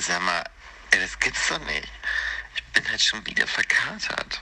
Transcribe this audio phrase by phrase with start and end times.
[0.00, 0.42] Sag mal,
[0.92, 1.88] das gibt's doch nicht.
[2.54, 4.40] Ich bin halt schon wieder verkatert.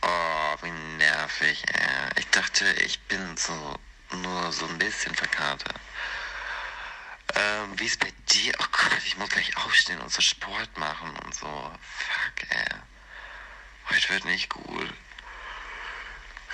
[0.00, 2.10] Oh, wie nervig, ey.
[2.20, 3.76] Ich dachte, ich bin so
[4.12, 5.74] nur so ein bisschen verkatert.
[7.34, 8.52] Ähm, wie ist bei dir?
[8.60, 11.46] Oh Gott, ich muss gleich aufstehen und so Sport machen und so.
[11.46, 12.76] Fuck, ey.
[13.90, 14.94] Heute wird nicht gut.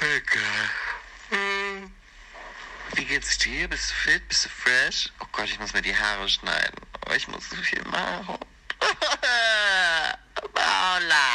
[0.00, 0.70] Egal.
[1.28, 1.94] Hm.
[2.94, 3.68] Wie geht's dir?
[3.68, 4.28] Bist du fit?
[4.28, 5.12] Bist du fresh?
[5.20, 6.80] Oh Gott, ich muss mir die Haare schneiden.
[7.06, 8.38] Oh, ich muss so viel machen.
[10.54, 11.26] Paula!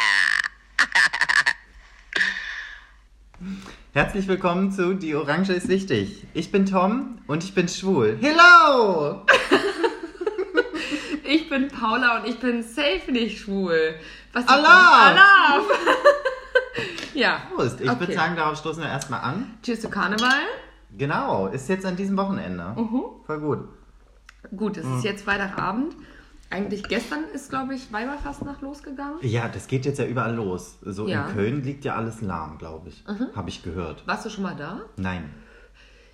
[3.94, 6.26] Herzlich willkommen zu Die Orange ist wichtig.
[6.34, 8.18] Ich bin Tom und ich bin schwul.
[8.22, 9.26] Hello!
[11.32, 13.94] Ich bin Paula und ich bin safe nicht schwul.
[14.34, 14.66] Was Alarm!
[15.16, 15.24] das?
[15.24, 15.64] Alarm!
[17.14, 17.44] ja.
[17.54, 17.80] Prost.
[17.82, 18.00] Ich Okay.
[18.00, 19.60] würde sagen, darauf stoßen wir erstmal an.
[19.62, 20.42] Cheers zu Karneval.
[20.98, 22.74] Genau, ist jetzt an diesem Wochenende.
[22.76, 23.04] Mhm.
[23.28, 23.60] Voll gut.
[24.56, 25.96] Gut, es ist jetzt Freitagabend.
[26.52, 29.18] Eigentlich gestern ist, glaube ich, Weiberfastnacht losgegangen.
[29.22, 30.78] Ja, das geht jetzt ja überall los.
[30.82, 31.24] So Ja.
[31.24, 31.30] Mhm.
[31.30, 33.04] in Köln liegt ja alles lahm, glaube ich.
[33.36, 34.08] Habe ich gehört.
[34.08, 34.82] Warst du schon mal da?
[34.98, 35.30] Nein,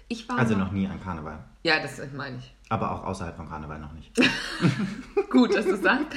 [0.07, 1.39] Ich war also noch nie an Karneval.
[1.63, 2.53] Ja, das meine ich.
[2.69, 4.11] Aber auch außerhalb von Karneval noch nicht.
[5.29, 6.07] Gut, dass du sagst.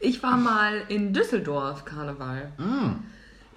[0.00, 2.52] Ich war mal in Düsseldorf Karneval.
[2.58, 3.02] Mm.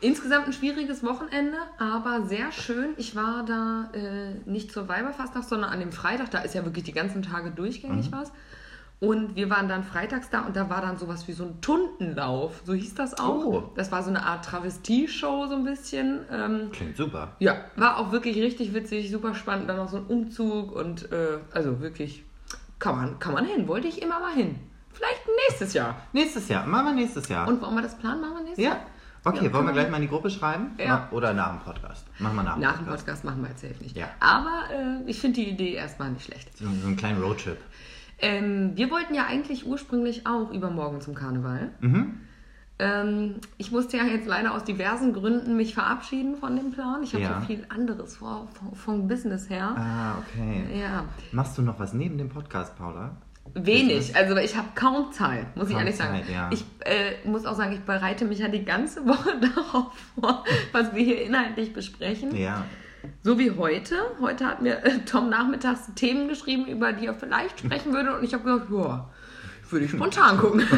[0.03, 2.89] Insgesamt ein schwieriges Wochenende, aber sehr schön.
[2.97, 6.29] Ich war da äh, nicht zur Weiberfastnacht, sondern an dem Freitag.
[6.31, 8.15] Da ist ja wirklich die ganzen Tage durchgängig Mhm.
[8.15, 8.31] was.
[8.99, 12.61] Und wir waren dann freitags da und da war dann sowas wie so ein Tuntenlauf.
[12.65, 13.45] So hieß das auch.
[13.45, 13.63] Oh.
[13.75, 16.19] Das war so eine Art Travestie-Show so ein bisschen.
[16.31, 17.35] Ähm, Klingt super.
[17.39, 19.69] ja, war auch wirklich richtig witzig, super spannend.
[19.69, 22.23] Dann noch so ein Umzug und äh, also wirklich
[22.79, 23.67] kann man, kann man hin.
[23.67, 24.55] Wollte ich immer mal hin.
[24.93, 25.95] Vielleicht nächstes Jahr.
[26.13, 27.47] Nächstes Jahr, machen wir nächstes Jahr.
[27.47, 28.21] Und wollen wir das planen?
[28.21, 28.71] Machen wir nächstes ja.
[28.71, 28.85] Jahr?
[29.25, 30.71] Okay, Ja, wollen wir gleich mal in die Gruppe schreiben?
[30.77, 31.07] Ja.
[31.11, 32.05] Oder nach dem Podcast?
[32.19, 33.05] Machen wir nach dem Nach dem Podcast.
[33.05, 33.95] Podcast machen wir jetzt safe nicht.
[33.95, 34.07] Ja.
[34.19, 36.57] Aber äh, ich finde die Idee erstmal nicht schlecht.
[36.57, 37.57] So, so einen kleinen Roadtrip.
[38.19, 41.71] Ähm, wir wollten ja eigentlich ursprünglich auch übermorgen zum Karneval.
[41.79, 42.19] Mhm.
[42.79, 47.03] Ähm, ich musste ja jetzt leider aus diversen Gründen mich verabschieden von dem Plan.
[47.03, 47.39] Ich habe Ja.
[47.39, 49.75] so viel anderes vor, vom, vom Business her.
[49.77, 50.65] Ah, okay.
[50.81, 53.15] Ja, Machst du noch was neben dem Podcast, Paula?
[53.53, 54.15] Wenig.
[54.15, 56.15] Also ich habe kaum Zeit, muss ich Kaum ehrlich sagen.
[56.23, 56.49] Zeit, ja.
[56.51, 60.93] Ich äh, muss auch sagen, ich bereite mich ja die ganze Woche darauf vor, was
[60.93, 62.35] wir hier inhaltlich besprechen.
[62.35, 62.65] Ja.
[63.21, 63.95] So wie heute.
[64.21, 68.17] Heute hat mir äh, Tom nachmittags Themen geschrieben, über die er vielleicht sprechen würde.
[68.17, 69.09] Und ich habe gedacht, ja,
[69.69, 70.63] würde ich spontan gucken.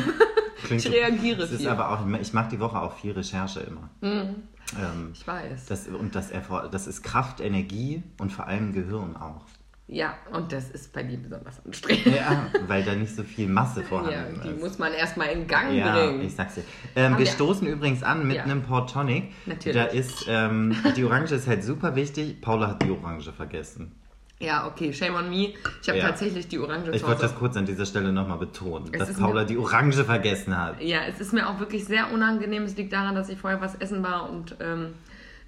[0.67, 1.61] Ich reagiere Es ist.
[1.61, 1.67] Mhm.
[1.67, 3.87] aber auch, ich mache die Woche auch viel Recherche immer.
[4.01, 5.67] Ähm, Ich weiß.
[5.67, 6.31] das, und das,
[6.71, 9.45] das ist Kraft, Energie und vor allem Gehirn auch.
[9.87, 12.07] Ja, und das ist bei dir besonders anstrengend.
[12.07, 14.59] Ja, weil da nicht so viel Masse Ja, vorhanden die ist.
[14.59, 16.21] muss man erstmal in Gang Ja, bringen.
[16.21, 16.63] ich sag's dir.
[16.95, 18.43] Ähm, wir wir- stoßen übrigens an mit Ja.
[18.43, 19.31] einem Port Tonic.
[19.45, 19.75] Natürlich.
[19.77, 22.41] Da ist, ähm, die Orange ist halt super wichtig.
[22.41, 23.91] Paula hat die Orange vergessen.
[24.39, 25.53] Ja, okay, shame on me.
[25.81, 26.07] Ich habe Ja.
[26.09, 29.13] tatsächlich die Orange Ich zu wollte das kurz an dieser Stelle nochmal betonen, Es dass
[29.17, 30.81] Paula die Orange vergessen hat.
[30.81, 32.63] Ja, es ist mir auch wirklich sehr unangenehm.
[32.63, 34.93] Es liegt daran, dass ich vorher was essen war und ähm,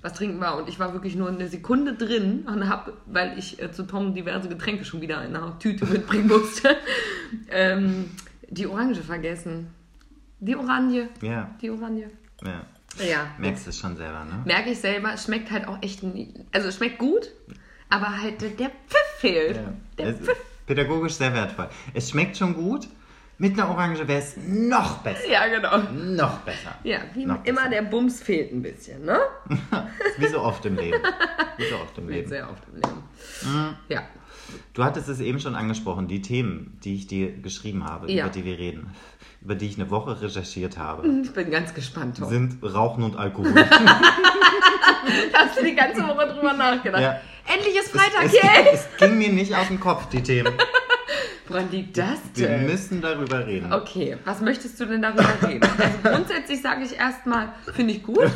[0.02, 0.58] was trinken war.
[0.58, 4.14] Und ich war wirklich nur eine Sekunde drin und habe, weil ich äh, zu Tom
[4.14, 6.76] diverse Getränke schon wieder in einer Tüte mitbringen musste,
[7.50, 8.12] ähm,
[8.50, 9.68] die Orange vergessen.
[10.40, 11.10] Die Orange.
[11.22, 12.10] Ja, Die Orange.
[12.44, 12.62] ja.
[13.06, 13.28] Ja.
[13.38, 14.42] Merkst du es schon selber, ne?
[14.46, 16.34] Merke ich selber, es schmeckt halt auch echt nie.
[16.52, 17.30] Also es schmeckt gut,
[17.90, 19.58] aber halt der Pfiff fehlt.
[19.58, 19.74] Ja.
[19.98, 20.38] Der Pfiff.
[20.66, 21.70] pädagogisch sehr wertvoll.
[21.94, 22.88] Es schmeckt schon gut.
[23.40, 25.30] Mit einer Orange wäre es noch besser.
[25.30, 25.78] Ja, genau.
[25.94, 26.74] Noch besser.
[26.84, 27.70] Ja, wie Noch immer, besser.
[27.70, 29.20] der Bums fehlt ein bisschen, ne?
[30.18, 30.98] Wie so oft im Leben.
[31.58, 32.28] Wie so oft im Leben.
[32.28, 33.04] sehr oft im Leben.
[33.44, 33.76] Mhm.
[33.90, 34.02] Ja.
[34.74, 38.24] Du hattest es eben schon angesprochen, die Themen, die ich dir geschrieben habe, Ja.
[38.26, 38.90] über die wir reden,
[39.42, 42.30] über die ich eine Woche recherchiert habe, Ich bin ganz gespannt, Tom.
[42.30, 43.54] sind Rauchen und Alkohol.
[45.32, 47.02] Da hast du die ganze Woche drüber nachgedacht.
[47.02, 47.20] Ja.
[47.54, 48.68] Endlich ist Freitag, es, yay!
[48.74, 50.54] es ging mir nicht aus dem Kopf, die Themen.
[51.48, 52.66] Woran liegt das Wir denn?
[52.68, 53.72] müssen darüber reden.
[53.74, 55.64] Okay, was möchtest du denn darüber reden?
[55.78, 58.20] Also grundsätzlich sage ich erstmal, finde ich gut.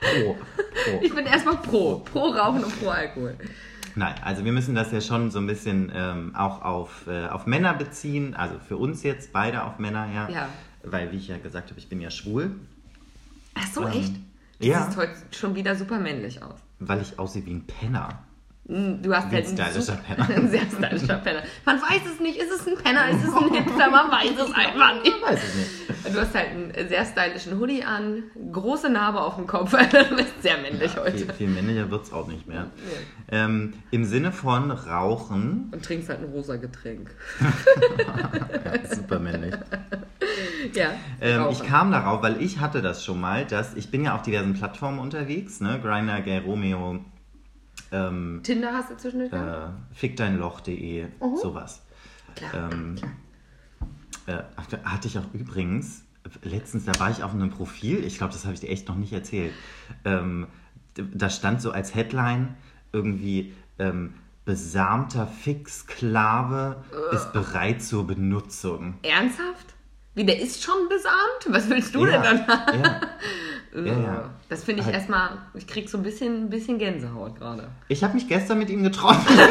[0.00, 0.34] Pro.
[0.34, 1.00] Pro.
[1.02, 1.98] Ich bin erstmal pro.
[2.00, 3.36] Pro Rauchen und pro Alkohol.
[3.96, 7.46] Nein, also wir müssen das ja schon so ein bisschen ähm, auch auf, äh, auf
[7.46, 10.28] Männer beziehen, also für uns jetzt beide auf Männer, ja.
[10.28, 10.48] Ja.
[10.84, 12.50] Weil, wie ich ja gesagt habe, ich bin ja schwul,
[13.54, 14.12] Ach so, Ähm, echt?
[14.60, 14.84] Du ja.
[14.84, 16.58] siehst heute schon wieder super männlich aus.
[16.78, 18.22] weil ich aussehe wie ein Penner.
[18.68, 20.28] Mm, Du hast ein halt einen stylischer Penner.
[20.36, 21.42] Ein sehr stylischer Penner.
[21.64, 24.52] Man weiß es nicht, ist es ein Penner, ist es ein Hipster, man weiß es
[24.54, 25.22] einfach nicht.
[25.22, 26.14] Weiß ich nicht.
[26.16, 29.72] Du hast halt einen sehr stylischen Hoodie an, große Narbe auf dem Kopf.
[30.08, 31.16] Du bist sehr männlich heute.
[31.18, 32.66] Viel, viel männlicher wird es auch nicht mehr.
[33.30, 37.10] Ähm, Im Sinne von Rauchen, Und trinkst halt ein rosa Getränk.
[38.94, 39.54] super männlich.
[40.74, 40.90] Ja.
[41.20, 44.22] Ähm, ich kam darauf, weil ich hatte das schon mal, dass ich bin ja auf
[44.22, 45.78] diversen Plattformen unterwegs, ne?
[45.82, 46.98] Grindr, Gay Romeo,
[47.92, 49.32] ähm, Tinder hast du zwischendurch?
[49.32, 51.36] äh, fickdeinloch.de, Mhm.
[51.36, 51.82] sowas.
[52.34, 52.96] Klar, Ähm,
[54.24, 54.42] klar.
[54.66, 56.04] äh, hatte ich auch übrigens,
[56.42, 58.96] letztens, da war ich auf einem Profil, ich glaube, das habe ich dir echt noch
[58.96, 59.52] nicht erzählt.
[60.04, 60.46] Ähm,
[60.94, 62.56] da stand so als Headline
[62.92, 66.82] irgendwie ähm, besamter Fixsklave
[67.12, 68.94] ist bereit zur Benutzung.
[69.02, 69.74] Ernsthaft?
[70.14, 71.54] Wie, der ist schon besamt?
[71.54, 72.80] Was willst du Ja, denn dann?
[72.80, 73.00] ja.
[73.76, 74.30] Äh, Ja, ja.
[74.48, 77.68] Das finde ich Halt- erstmal, ich krieg so ein bisschen, ein bisschen Gänsehaut gerade.
[77.88, 79.36] Ich habe mich gestern mit ihm getroffen.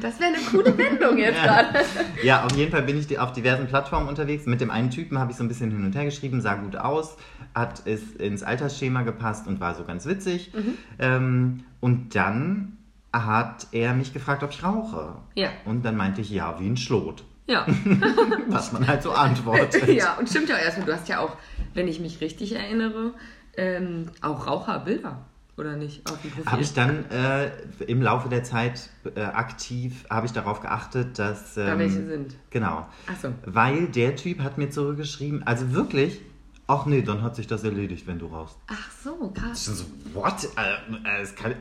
[0.00, 1.80] Das wäre eine coole Wendung jetzt gerade.
[2.24, 4.46] Ja, auf jeden Fall bin ich auf diversen Plattformen unterwegs.
[4.46, 6.76] Mit dem einen Typen habe ich so ein bisschen hin und her geschrieben, sah gut
[6.76, 7.16] aus,
[7.54, 10.52] hat es ins Altersschema gepasst und war so ganz witzig.
[10.54, 10.74] Mhm.
[10.98, 12.78] Ähm, und dann
[13.12, 15.14] hat er mich gefragt, ob ich rauche.
[15.34, 15.50] Ja.
[15.64, 17.24] Und dann meinte ich, ja, wie ein Schlot.
[17.46, 17.66] Ja.
[18.48, 19.88] Was man halt so antwortet.
[19.88, 21.36] ja, und stimmt ja auch erstmal, du hast ja auch,
[21.74, 23.14] wenn ich mich richtig erinnere,
[23.56, 25.24] ähm, auch Raucherbilder,
[25.56, 26.08] oder nicht?
[26.08, 26.46] Auf dem Profil.
[26.52, 27.50] Habe ich dann äh,
[27.86, 31.54] im Laufe der Zeit äh, aktiv, habe ich darauf geachtet, dass...
[31.54, 32.36] da ähm, welche sind.
[32.50, 32.86] Genau.
[33.06, 33.34] Ach so.
[33.44, 36.20] Weil der Typ hat mir zurückgeschrieben, also wirklich,
[36.68, 38.56] ach nee, dann hat sich das erledigt, wenn du rauchst.
[38.68, 39.66] Ach so, krass.
[39.68, 39.84] Ich so,
[40.14, 40.48] what?
[40.56, 41.56] Äh, äh, es kann, äh,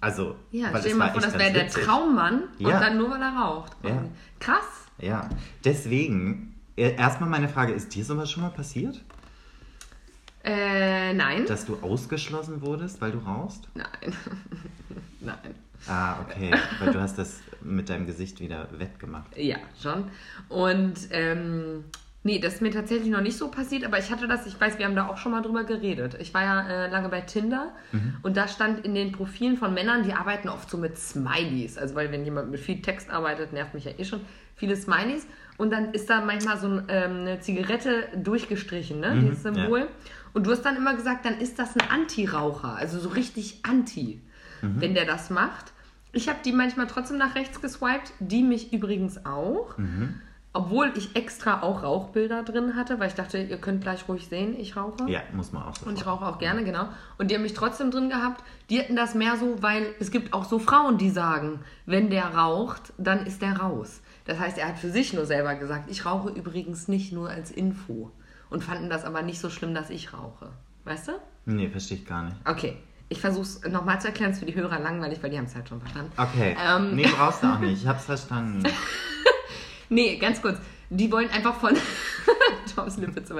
[0.00, 1.68] also, Ja, stell dir mal vor, das wäre der.
[1.68, 2.80] Traummann und Ja.
[2.80, 3.72] dann nur, weil er raucht.
[3.84, 4.04] Ja.
[4.40, 4.81] Krass.
[4.98, 5.28] Ja,
[5.64, 9.02] deswegen, äh, erstmal meine Frage, ist dir sowas schon mal passiert?
[10.44, 11.46] Äh, nein.
[11.46, 13.68] Dass du ausgeschlossen wurdest, weil du rauchst?
[13.74, 14.16] Nein.
[15.20, 15.54] nein.
[15.86, 19.36] Ah, okay, weil du hast das mit deinem Gesicht wieder wettgemacht.
[19.36, 20.04] Ja, schon.
[20.48, 21.84] Und ähm,
[22.22, 24.78] nee, das ist mir tatsächlich noch nicht so passiert, aber ich hatte das, ich weiß,
[24.78, 26.16] wir haben da auch schon mal drüber geredet.
[26.20, 27.72] Ich war ja äh, lange bei Tinder
[28.22, 31.78] und da stand in den Profilen von Männern, die arbeiten oft so mit Smileys.
[31.78, 34.20] Also weil wenn jemand mit viel Text arbeitet, nervt mich ja eh schon,
[34.56, 35.26] viele Smileys.
[35.58, 39.20] Und dann ist da manchmal so ein, ähm, eine Zigarette durchgestrichen, ne?
[39.20, 39.80] dieses Symbol.
[39.80, 39.86] ja.
[40.32, 44.22] Und du hast dann immer gesagt, dann ist das ein Anti-Raucher, also so richtig Anti,
[44.62, 45.72] wenn der das macht.
[46.12, 49.76] Ich habe die manchmal trotzdem nach rechts geswiped, die mich übrigens auch.
[50.54, 54.54] Obwohl ich extra auch Rauchbilder drin hatte, weil ich dachte, ihr könnt gleich ruhig sehen,
[54.58, 55.08] ich rauche.
[55.08, 55.86] Ja, muss man auch so.
[55.86, 56.88] Und ich rauche auch gerne, genau.
[57.16, 58.44] Und die haben mich trotzdem drin gehabt.
[58.68, 62.34] Die hatten das mehr so, weil es gibt auch so Frauen, die sagen, wenn der
[62.34, 64.02] raucht, dann ist der raus.
[64.26, 67.50] Das heißt, er hat für sich nur selber gesagt, ich rauche übrigens nicht nur als
[67.50, 68.10] Info.
[68.50, 70.50] Und fanden das aber nicht so schlimm, dass ich rauche.
[70.84, 71.12] Weißt du?
[71.46, 72.36] Nee, verstehe ich gar nicht.
[72.44, 72.76] Okay.
[73.08, 75.46] Ich versuche es nochmal zu erklären, es ist für die Hörer langweilig, weil die haben
[75.46, 76.12] es halt schon verstanden.
[76.16, 76.94] Okay, Ähm.
[76.94, 77.82] nee, brauchst du auch nicht.
[77.82, 78.62] Ich hab's verstanden.
[79.92, 80.58] Nee, ganz kurz.
[80.90, 81.74] Die wollen einfach von.
[82.74, 83.34] Toms Lippe zu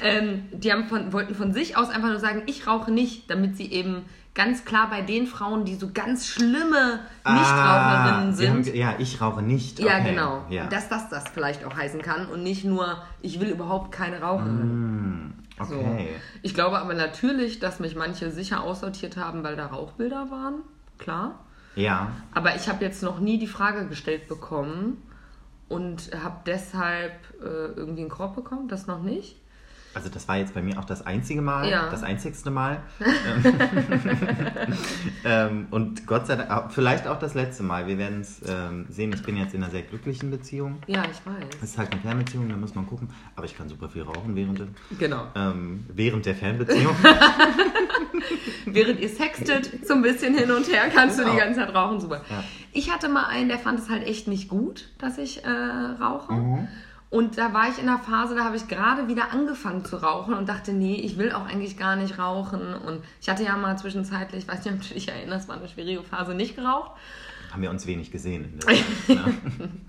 [0.00, 3.56] ähm, Die haben von, wollten von sich aus einfach nur sagen, ich rauche nicht, damit
[3.56, 4.04] sie eben
[4.34, 8.66] ganz klar bei den Frauen, die so ganz schlimme Nichtraucherinnen Ah, sind.
[8.68, 9.78] haben ja, ich rauche nicht.
[9.78, 10.10] ja, okay.
[10.10, 10.44] genau.
[10.48, 10.66] Ja.
[10.68, 15.34] Dass das das vielleicht auch heißen kann und nicht nur, ich will überhaupt keine Raucherin.
[15.68, 15.76] So.
[15.76, 16.08] okay.
[16.42, 20.54] Ich glaube aber natürlich, dass mich manche sicher aussortiert haben, weil da Rauchbilder waren.
[20.98, 21.38] Klar.
[21.74, 24.98] Ja, Aber ich habe jetzt noch nie die Frage gestellt bekommen
[25.72, 29.41] und habe deshalb äh, irgendwie einen Korb bekommen, das noch nicht.
[29.94, 31.88] Also das war jetzt bei mir auch das einzige Mal, Ja.
[31.90, 32.80] das einzigste Mal.
[35.24, 37.86] ähm, und Gott sei Dank, ah, vielleicht auch das letzte Mal.
[37.86, 39.12] Wir werden es ähm, sehen.
[39.14, 40.78] Ich bin jetzt in einer sehr glücklichen Beziehung.
[40.86, 41.44] Ja, ich weiß.
[41.62, 43.08] Es ist halt eine Fernbeziehung, da muss man gucken.
[43.36, 44.66] Aber ich kann super viel rauchen während der,
[44.98, 45.26] Genau.
[45.34, 46.94] ähm, während der Fernbeziehung.
[48.64, 51.34] Während ihr sextet, so ein bisschen hin und her, kannst du Genau.
[51.34, 52.00] die ganze Zeit rauchen.
[52.00, 52.22] Super.
[52.30, 52.44] Ja.
[52.72, 56.32] Ich hatte mal einen, der fand es halt echt nicht gut, dass ich äh, rauche.
[56.32, 56.68] Mhm.
[57.12, 60.32] Und da war ich in einer Phase, da habe ich gerade wieder angefangen zu rauchen
[60.32, 62.72] und dachte, nee, ich will auch eigentlich gar nicht rauchen.
[62.72, 65.68] Und ich hatte ja mal zwischenzeitlich, ich weiß nicht, ob du dich erinnerst, war eine
[65.68, 66.92] schwierige Phase, nicht geraucht.
[67.50, 68.58] Haben wir uns wenig gesehen.
[68.60, 69.26] Zeit, ja.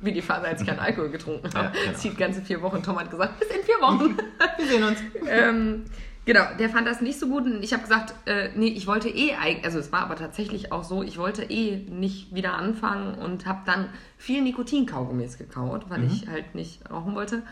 [0.02, 1.78] Wie die Phase, als ich keinen Alkohol getrunken habe.
[1.78, 1.98] Ja, genau.
[1.98, 2.84] Hielt ganze vier Wochen.
[2.84, 4.18] Tom hat gesagt, bis in vier Wochen.
[4.58, 5.00] Wir sehen uns.
[5.26, 5.86] ähm,
[6.26, 9.10] genau, der fand das nicht so gut und ich habe gesagt, äh, nee, ich wollte
[9.10, 13.46] eh, also es war aber tatsächlich auch so, ich wollte eh nicht wieder anfangen und
[13.46, 17.44] habe dann viel Nikotinkaugummis gekaut, weil ich halt nicht rauchen wollte.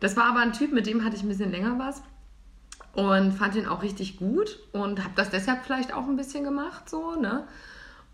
[0.00, 2.02] Das war aber ein Typ, mit dem hatte ich ein bisschen länger was
[2.94, 6.88] und fand ihn auch richtig gut und habe das deshalb vielleicht auch ein bisschen gemacht,
[6.88, 7.46] so, ne?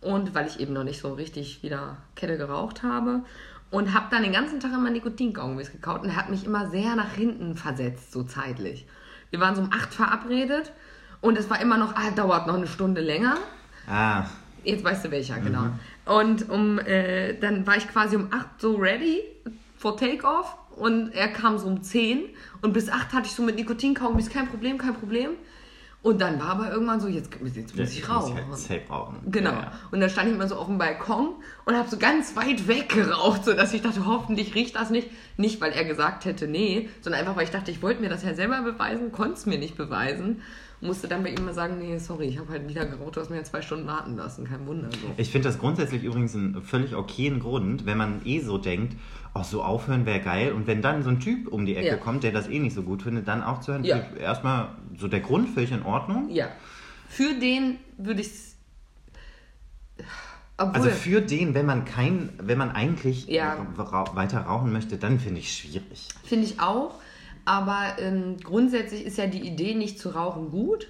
[0.00, 3.23] Und weil ich eben noch nicht so richtig wieder Kette geraucht habe.
[3.71, 6.95] Und habe dann den ganzen Tag immer Nikotinkaugummis gekaut und er hat mich immer sehr
[6.95, 8.87] nach hinten versetzt, so zeitlich.
[9.35, 10.71] Wir waren so um 8 verabredet
[11.21, 13.37] und es war immer noch, ah, dauert noch eine Stunde länger.
[13.88, 14.26] Ah,
[14.62, 15.71] Jetzt weißt du welcher, genau.
[16.07, 19.25] Und um, äh, dann war ich quasi um 8 so ready
[19.76, 22.26] for Takeoff und er kam so um 10
[22.62, 25.31] und bis 8 hatte ich so mit Nikotinkaugummis kein Problem, kein Problem.
[26.05, 28.37] Und dann war aber irgendwann so, jetzt, jetzt muss ich muss rauchen.
[28.69, 29.17] halt rauchen.
[29.25, 29.53] Genau.
[29.53, 29.73] Ja, ja.
[29.91, 31.31] Und dann stand ich immer so auf dem Balkon
[31.65, 35.09] und habe so ganz weit weg geraucht, sodass ich dachte, hoffentlich riecht das nicht.
[35.39, 38.23] Nicht, weil er gesagt hätte, nee, sondern einfach, weil ich dachte, ich wollte mir das
[38.23, 40.43] ja selber beweisen, konnte es mir nicht beweisen.
[40.83, 43.31] musste dann bei ihm mal sagen, nee, sorry, ich habe halt wieder geraucht, du hast
[43.31, 44.91] mir ja zwei Stunden warten lassen, kein Wunder.
[44.91, 45.11] So.
[45.17, 48.95] Ich finde das grundsätzlich übrigens einen völlig okayen Grund, wenn man eh so denkt,
[49.35, 50.53] oh, so aufhören wäre geil.
[50.53, 51.97] Und wenn dann so ein Typ um die Ecke Ja.
[51.97, 54.00] kommt, der das eh nicht so gut findet, dann aufzuhören, Ja.
[54.19, 56.31] erstmal so der Grund völlig in Ordnung.
[56.31, 56.49] Ja.
[57.09, 58.31] Für den würde ich
[60.57, 63.67] obwohl, Also für den, wenn man kein, wenn man eigentlich Ja.
[64.14, 66.09] weiter rauchen möchte, dann finde ich schwierig.
[66.25, 66.95] Finde ich auch.
[67.45, 70.88] Aber ähm, grundsätzlich ist ja die Idee, nicht zu rauchen, gut.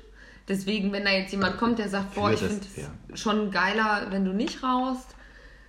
[0.48, 2.60] Deswegen, wenn da jetzt jemand kommt, der sagt, boah, ich finde
[3.08, 5.14] es schon geiler, wenn du nicht rauchst.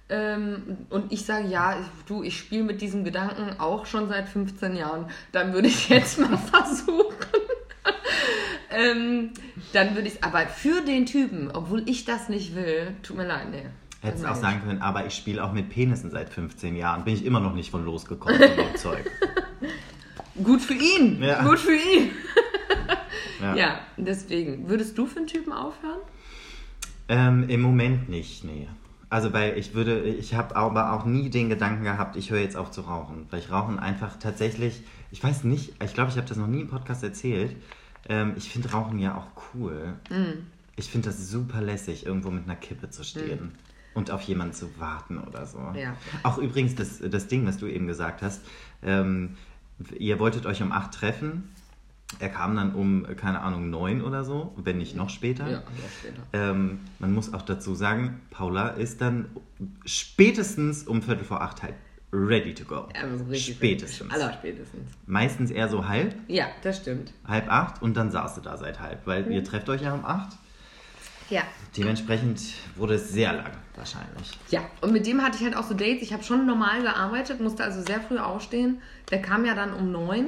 [0.07, 4.29] Ähm, und ich sage, ja, ich- du, ich spiele mit diesem Gedanken auch schon seit
[4.29, 5.07] 15 Jahren.
[5.31, 7.15] Dann würde ich jetzt mal versuchen.
[8.71, 9.31] ähm,
[9.73, 13.49] dann würde ich aber für den Typen, obwohl ich das nicht will, tut mir leid,
[13.51, 13.63] nee.
[14.01, 17.03] Hättest Das auch sagen können, aber ich spiele auch mit Penissen seit 15 Jahren.
[17.03, 19.09] Bin ich immer noch nicht von losgekommen von dem Zeug.
[20.43, 21.23] Gut für ihn.
[21.23, 21.43] Ja.
[21.43, 22.11] Gut für ihn.
[23.41, 23.55] Ja.
[23.55, 24.69] Ja, deswegen.
[24.69, 25.99] Würdest du für einen Typen aufhören?
[27.07, 28.67] Ähm, Im Moment nicht, nee.
[29.09, 32.57] Also weil ich würde, ich habe aber auch nie den Gedanken gehabt, ich höre jetzt
[32.57, 33.27] auf zu rauchen.
[33.29, 34.81] Weil ich Rauchen einfach tatsächlich,
[35.11, 37.55] ich weiß nicht, ich glaube, ich habe das noch nie im Podcast erzählt.
[38.07, 39.93] Ähm, ich finde Rauchen ja auch cool.
[40.09, 40.45] Mm.
[40.75, 43.53] Ich finde das super lässig, irgendwo mit einer Kippe zu stehen.
[43.93, 45.59] Und auf jemanden zu warten oder so.
[45.73, 45.95] Ja.
[46.23, 48.41] Auch übrigens das, das Ding, was du eben gesagt hast.
[48.83, 49.37] Ähm,
[49.97, 51.54] ihr wolltet euch um 8 treffen.
[52.19, 55.49] Er kam dann um, keine Ahnung, 9 oder so, wenn nicht noch später.
[55.49, 55.65] Ja, noch
[55.99, 56.21] später.
[56.33, 59.25] Ähm, man muss auch dazu sagen, Paula ist dann
[59.85, 61.73] spätestens um Viertel vor acht halt
[62.13, 62.87] ready to go.
[63.01, 64.11] Also spätestens.
[64.13, 64.91] Aller spätestens.
[65.07, 67.11] Meistens eher so halb, Ja, das stimmt.
[67.27, 70.05] halb acht und dann saß du da seit halb, weil ihr trefft euch ja um
[70.05, 70.37] acht.
[71.29, 71.41] Ja.
[71.75, 72.39] Dementsprechend
[72.75, 74.31] wurde es sehr lang wahrscheinlich.
[74.49, 76.03] Ja, und mit dem hatte ich halt auch so Dates.
[76.03, 78.79] Ich habe schon normal gearbeitet, musste also sehr früh aufstehen.
[79.09, 80.27] Der kam ja dann um neun,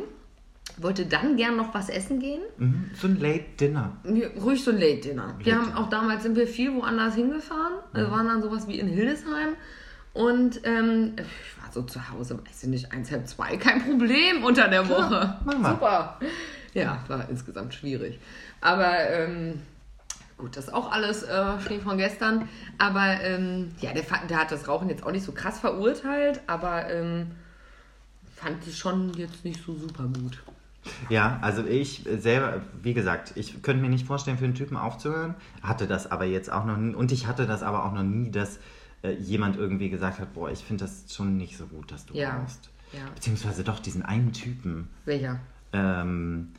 [0.82, 2.42] wollte dann gern noch was essen gehen.
[2.58, 2.92] Mhm.
[2.94, 3.98] So ein Late Dinner.
[4.04, 5.36] Wir- Ruhig so ein Late Dinner.
[5.40, 5.80] Wir Late haben Dinner.
[5.80, 7.74] auch damals sind wir viel woanders hingefahren.
[7.94, 9.56] Wir waren dann sowas wie in Hildesheim.
[10.14, 14.44] Und ähm, ich war so zu Hause, weiß ich nicht, eins, halb zwei, kein Problem
[14.44, 15.38] unter der Woche.
[15.46, 15.70] mach mal.
[15.72, 16.20] Super.
[16.74, 18.20] Ja, war insgesamt schwierig.
[18.62, 19.62] Aber ähm,
[20.38, 22.50] gut, das ist auch alles äh, Schnee von gestern.
[22.80, 26.90] Aber ähm, ja, der, der hat das Rauchen jetzt auch nicht so krass verurteilt, aber
[26.92, 27.32] ähm,
[28.36, 30.42] fand es schon jetzt nicht so super gut.
[31.10, 35.36] Ja, also ich selber, wie gesagt, ich könnte mir nicht vorstellen, für einen Typen aufzuhören.
[35.62, 36.94] Hatte das aber jetzt auch noch nie.
[36.96, 38.60] Und ich hatte das aber auch noch nie, dass
[39.04, 42.16] äh, jemand irgendwie gesagt hat, boah, ich finde das schon nicht so gut, dass du
[42.16, 42.70] Ja, rauchst.
[42.94, 43.00] ja.
[43.16, 45.40] Beziehungsweise doch diesen einen Typen, Welcher?
[45.74, 46.50] ähm,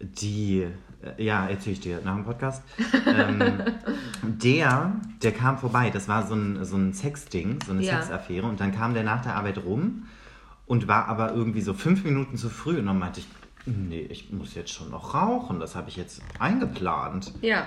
[0.00, 0.66] die,
[1.02, 2.62] äh, ja, erzähle ich dir nach dem Podcast.
[3.06, 3.52] ähm,
[4.22, 7.96] der, der kam vorbei, das war so ein, so ein Sexding, so eine Ja.
[8.02, 8.46] Sexaffäre.
[8.46, 10.04] Und dann kam der nach der Arbeit rum
[10.66, 12.78] und war aber irgendwie so fünf Minuten zu früh.
[12.78, 13.28] Und dann meinte ich,
[13.66, 17.32] nee, ich muss jetzt schon noch rauchen, das habe ich jetzt eingeplant.
[17.42, 17.66] Ja,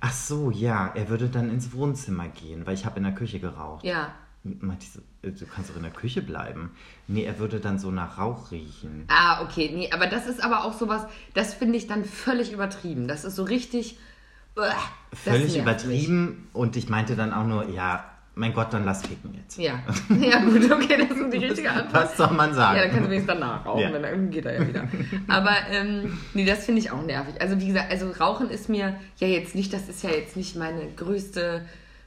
[0.00, 3.40] Ach so, ja, er würde dann ins Wohnzimmer gehen, weil ich habe in der Küche
[3.40, 3.84] geraucht.
[3.84, 4.12] ja.
[4.44, 6.70] Äh, du kannst doch in der Küche bleiben.
[7.06, 9.04] Nee, er würde dann so nach Rauch riechen.
[9.08, 11.02] Ah, okay, nee, aber das ist aber auch sowas,
[11.34, 13.08] das finde ich dann völlig übertrieben.
[13.08, 13.98] Das ist so richtig.
[14.56, 14.72] Uah,
[15.12, 18.04] Völlig übertrieben und ich meinte dann auch nur, ja,
[18.38, 19.58] mein Gott, dann lass ficken jetzt.
[19.58, 19.82] Ja.
[20.20, 21.92] ja, gut, okay, das ist die richtige Antwort.
[21.92, 22.76] Was soll man sagen?
[22.76, 23.92] Ja, dann kannst du wenigstens danach rauchen, Ja.
[23.92, 24.88] wenn dann geht er ja wieder.
[25.26, 27.34] Aber ähm, nee, das finde ich auch nervig.
[27.40, 30.56] Also wie gesagt, also Rauchen ist mir ja jetzt nicht, das ist ja jetzt nicht
[30.56, 31.62] meine größte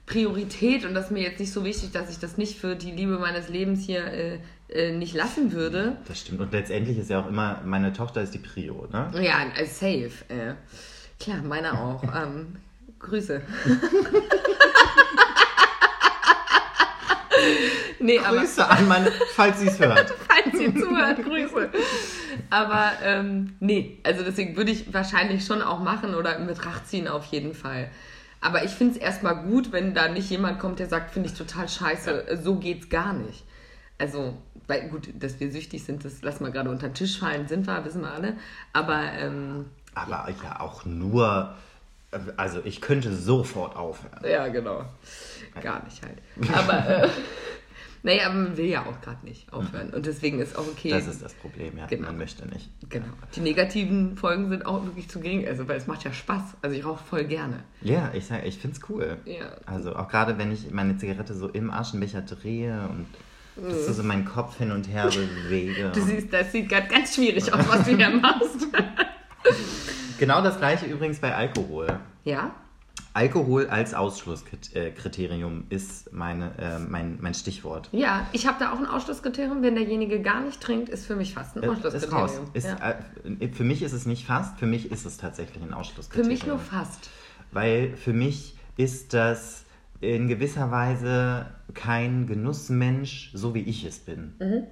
[0.05, 2.91] Priorität und das ist mir jetzt nicht so wichtig, dass ich das nicht für die
[2.91, 5.97] Liebe meines Lebens hier äh, äh, nicht lassen würde.
[6.07, 6.41] Das stimmt.
[6.41, 9.09] Und letztendlich ist ja auch immer, meine Tochter ist die Prio, ne?
[9.21, 10.11] Ja, äh, safe.
[10.29, 10.53] Äh,
[11.19, 12.03] klar, meine auch.
[12.03, 12.55] ähm,
[12.99, 13.41] Grüße.
[17.99, 20.13] nee, aber Grüße an meine, falls sie es hört.
[20.27, 21.69] falls sie zuhört, Grüße.
[22.49, 27.07] Aber ähm, nee, also deswegen würde ich wahrscheinlich schon auch machen oder in Betracht ziehen
[27.07, 27.89] auf jeden Fall.
[28.41, 31.37] Aber ich finde es erstmal gut, wenn da nicht jemand kommt, der sagt, finde ich
[31.37, 33.45] total scheiße, äh, so geht's gar nicht.
[33.99, 37.47] Also, weil gut, dass wir süchtig sind, das lassen wir gerade unter den Tisch fallen,
[37.47, 38.33] sind wir, wissen wir alle.
[38.73, 41.53] Aber ähm, Aber ja auch nur,
[42.35, 44.21] also ich könnte sofort aufhören.
[44.27, 44.85] Ja, genau.
[45.59, 46.17] Gar nicht halt.
[46.55, 47.09] Aber, äh,
[48.03, 49.89] naja, aber man will ja auch gerade nicht aufhören.
[49.91, 50.89] Und deswegen ist auch okay.
[50.89, 51.85] Das ist das Problem, ja.
[51.87, 52.07] Genau.
[52.07, 52.69] Man möchte nicht.
[52.89, 53.05] Genau.
[53.35, 55.47] Die negativen Folgen sind auch wirklich zu gering.
[55.47, 56.41] Also, weil es macht ja Spaß.
[56.61, 57.63] Also, ich rauche voll gerne.
[57.81, 59.17] Ja, ich sag, ich find's cool.
[59.25, 59.51] Ja.
[59.65, 63.05] Also auch gerade wenn ich meine Zigarette so im Aschenbecher drehe und
[63.57, 65.89] dass du so meinen Kopf hin und her bewege.
[65.89, 65.93] Mhm.
[65.93, 68.67] Du siehst, das sieht gerade ganz schwierig aus, was du hier machst.
[70.17, 71.99] Genau das gleiche übrigens bei Alkohol.
[72.23, 72.51] ja?
[73.13, 77.89] Alkohol als Ausschlusskriterium ist meine, äh, mein, mein Stichwort.
[77.91, 79.61] Ja, ich habe da auch ein Ausschlusskriterium.
[79.61, 82.25] Wenn derjenige gar nicht trinkt, ist für mich fast ein Äh, Ausschlusskriterium.
[82.25, 82.41] Ist raus.
[82.53, 82.95] Ist, ja.
[83.39, 86.31] äh, für mich ist es nicht fast, für mich ist es tatsächlich ein Für Ausschlusskriterium.
[86.31, 87.09] mich nur fast.
[87.51, 89.65] Weil für mich ist das
[89.99, 94.33] in gewisser Weise kein Genussmensch, so wie ich es bin.
[94.39, 94.63] Mhm.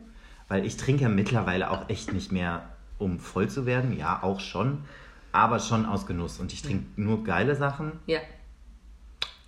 [0.47, 2.63] Weil ich trinke ja mittlerweile auch echt nicht mehr,
[2.97, 3.95] um voll zu werden.
[3.97, 4.85] Ja, auch schon.
[5.31, 6.39] Aber schon aus Genuss.
[6.39, 7.93] Und ich trinke nur geile Sachen.
[8.07, 8.19] Ja.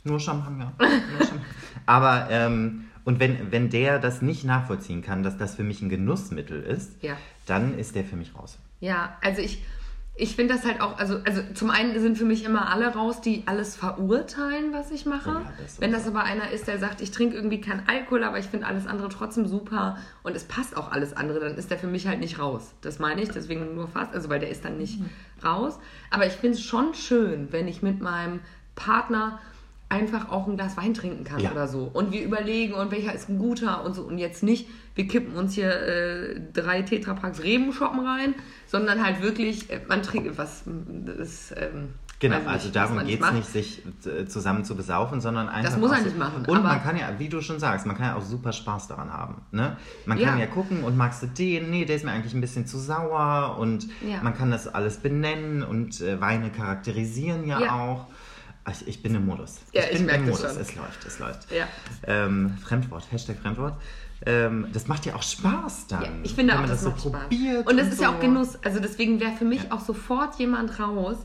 [0.04, 0.74] Nur Champagner.
[0.80, 1.46] Nur Champagner.
[1.86, 5.90] Aber, ähm, und wenn, wenn der das nicht nachvollziehen kann, dass das für mich ein
[5.90, 7.18] Genussmittel ist, Ja.
[7.48, 8.58] dann ist der für mich raus.
[8.80, 9.64] Ja, also ich,
[10.16, 13.22] ich finde das halt auch, also, also zum einen sind für mich immer alle raus,
[13.22, 15.30] die alles verurteilen, was ich mache.
[15.30, 18.38] Ja, das Wenn das aber einer ist, der sagt, ich trinke irgendwie keinen Alkohol, aber
[18.38, 21.80] ich finde alles andere trotzdem super und es passt auch alles andere, dann ist der
[21.80, 22.74] für mich halt nicht raus.
[22.82, 25.00] Das meine ich, deswegen nur fast, also weil der ist dann nicht
[25.44, 25.80] raus.
[26.10, 28.42] Aber ich finde es schon schön, wenn ich mit meinem
[28.76, 29.40] Partner
[29.88, 31.52] einfach auch ein Glas Wein trinken kann Ja.
[31.52, 31.90] oder so.
[31.92, 34.04] Und wir überlegen, und welcher ist ein guter und so.
[34.04, 38.36] Und jetzt nicht, wir kippen uns hier äh, drei Tetrapacks Rebenschoppen rein,
[38.68, 43.20] sondern halt wirklich, äh, man trinkt was, das, ähm, Genau, weiß nicht, also darum geht
[43.20, 45.72] es nicht, sich äh, zusammen zu besaufen, sondern einfach.
[45.72, 48.06] Das muss er nicht machen, Und man kann ja, wie du schon sagst, man kann
[48.06, 49.42] ja auch super Spaß daran haben.
[49.52, 49.76] Ne?
[50.06, 50.46] Man kann Ja.
[50.46, 51.72] gucken und magst du den?
[51.72, 54.22] Nee, der ist mir eigentlich ein bisschen zu sauer und Ja.
[54.22, 57.80] man kann das alles benennen und äh, Weine charakterisieren ja, Ja.
[57.82, 58.06] auch.
[58.64, 59.60] Also ich bin im Modus.
[59.74, 60.42] Ja, ich ich bin merk im Modus.
[60.42, 60.62] schon.
[60.62, 61.52] Es läuft, es läuft.
[61.52, 61.66] Ja.
[62.06, 63.74] Ähm, Fremdwort, Hashtag Fremdwort.
[64.26, 66.04] Ähm, das macht ja auch Spaß dann.
[66.04, 67.22] Ja, ich finde auch, man das, das, macht so Spaß.
[67.24, 67.68] probiert.
[67.68, 68.16] Und das ist ja so.
[68.16, 68.58] auch Genuss.
[68.64, 69.72] Also deswegen wäre für mich Ja.
[69.72, 71.18] auch sofort jemand raus,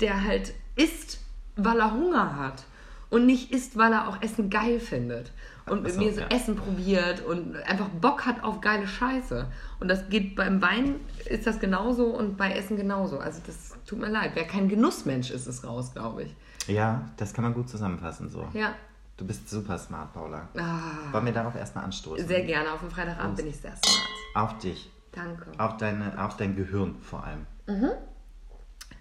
[0.00, 1.20] der halt isst,
[1.56, 2.64] weil er Hunger hat.
[3.08, 5.32] Und nicht isst, weil er auch Essen geil findet.
[5.66, 6.26] Und mit so, mir so ja.
[6.28, 9.46] Essen probiert und einfach Bock hat auf geile Scheiße.
[9.78, 13.18] Und das geht beim Wein ist das genauso und bei Essen genauso.
[13.18, 14.32] Also das tut mir leid.
[14.34, 16.36] Wer kein Genussmensch ist, ist raus, glaube ich.
[16.66, 18.48] Ja, das kann man gut zusammenfassen so.
[18.52, 18.74] Ja.
[19.20, 20.48] Du bist super smart, Paula.
[20.56, 22.26] Ah, Wollen wir darauf erstmal anstoßen?
[22.26, 22.72] sehr gerne.
[22.72, 24.08] Auf dem Freitagabend bin ich sehr smart.
[24.34, 24.90] Auf dich.
[25.12, 25.44] Danke.
[25.58, 27.44] Auf, deine, auf dein Gehirn vor allem.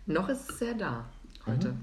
[0.07, 1.05] Noch ist es sehr da
[1.45, 1.73] heute.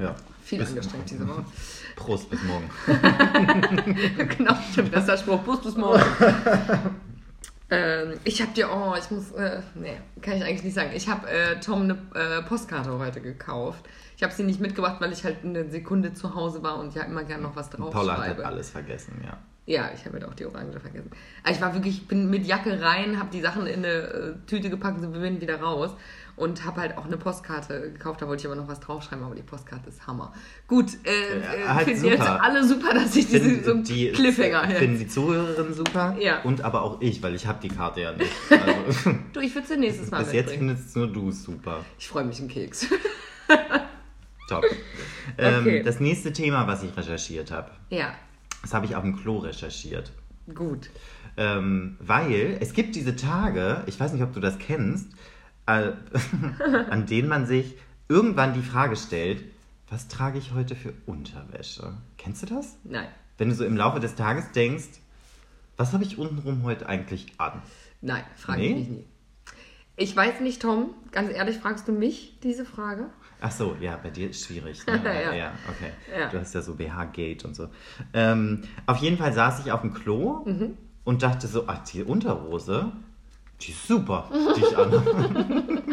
[0.00, 0.14] Ja.
[0.42, 1.44] Viel angestrengt diese Woche.
[1.96, 2.70] Prost, bis morgen.
[4.38, 5.40] genau, stimmt, das ist der Spruch.
[5.40, 6.02] Bus bis morgen.
[7.70, 10.92] ähm, ich habe dir, oh, ich muss, äh, nee, kann ich eigentlich nicht sagen.
[10.94, 13.84] Ich habe äh, Tom eine äh, Postkarte heute gekauft.
[14.20, 17.04] Ich habe sie nicht mitgebracht, weil ich halt eine Sekunde zu Hause war und ja
[17.04, 18.44] immer gern noch was drauf Paula hat schreibe.
[18.44, 19.38] halt alles vergessen, ja.
[19.64, 21.10] Ja, ich habe halt auch die Orange vergessen.
[21.42, 24.68] Aber ich war wirklich, bin mit Jacke rein, habe die Sachen in eine äh, Tüte
[24.68, 25.92] gepackt und bin wieder raus.
[26.36, 29.34] Und habe halt auch eine Postkarte gekauft, da wollte ich aber noch was draufschreiben, aber
[29.34, 30.34] die Postkarte ist Hammer.
[30.68, 34.12] Gut, äh, äh, halt finden jetzt alle super, dass ich diese, Finden so einen die,
[34.12, 35.00] Cliffhanger Finden jetzt.
[35.00, 36.42] die Zuhörerinnen super Ja.
[36.42, 38.30] und aber auch ich, weil ich habe die Karte ja nicht.
[38.50, 40.76] Also, Du, ich würde sie nächstes Mal bis jetzt mitbringen.
[40.76, 41.84] findest nur du super.
[41.98, 42.86] Ich freue mich einen Keks.
[44.50, 44.64] Top.
[45.38, 45.82] ähm, Okay.
[45.82, 48.14] das nächste Thema, was ich recherchiert habe, ja,
[48.62, 50.12] das habe ich auf dem Klo recherchiert.
[50.54, 50.90] gut.
[51.36, 55.06] Ähm, weil es gibt diese Tage, ich weiß nicht, ob du das kennst,
[55.66, 55.92] äh,
[56.90, 57.76] an denen man sich
[58.08, 59.44] irgendwann die Frage stellt,
[59.88, 61.94] was trage ich heute für Unterwäsche?
[62.18, 62.76] Kennst du das?
[62.84, 63.06] Nein,
[63.38, 64.98] Wenn du so im Laufe des Tages denkst,
[65.76, 67.62] was habe ich untenrum heute eigentlich an?
[68.02, 68.68] nein, frage Nee?
[68.72, 69.04] ich mich nie.
[69.96, 73.06] Ich weiß nicht, Tom, ganz ehrlich, fragst du mich diese Frage?
[73.40, 74.80] Ach so, ja, bei dir ist schwierig.
[74.86, 75.36] Ne?
[75.38, 75.52] Ja.
[75.68, 75.92] okay.
[76.18, 76.28] Ja.
[76.28, 77.68] Du hast ja so BH-Gate und so.
[78.12, 80.76] Ähm, auf jeden Fall saß ich auf dem Klo Mhm.
[81.04, 82.92] und dachte so, ach, die Unterhose,
[83.62, 85.82] die ist super, die ich anhabe.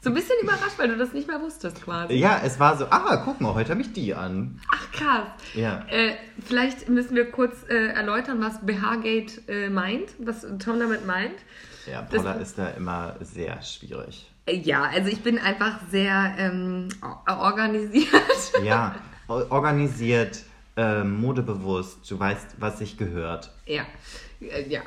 [0.00, 2.14] So ein bisschen überrascht, weil du das nicht mehr wusstest quasi.
[2.14, 4.60] Ja, es war so, ah, guck mal, heute habe ich die an.
[4.72, 5.26] Ach krass.
[5.54, 5.84] Ja.
[5.88, 6.14] Äh,
[6.46, 11.34] vielleicht müssen wir kurz äh, erläutern, was BH-Gate äh, meint, was Tom damit meint.
[11.90, 14.30] Ja, Das- Paula ist da immer sehr schwierig.
[14.48, 16.88] Äh, Ja, also ich bin einfach sehr ähm,
[17.26, 18.08] organisiert.
[18.62, 18.94] Ja,
[19.28, 20.42] organisiert,
[20.76, 23.50] ähm, modebewusst, du weißt, was sich gehört.
[23.66, 23.84] Ja,
[24.40, 24.82] Äh, ja,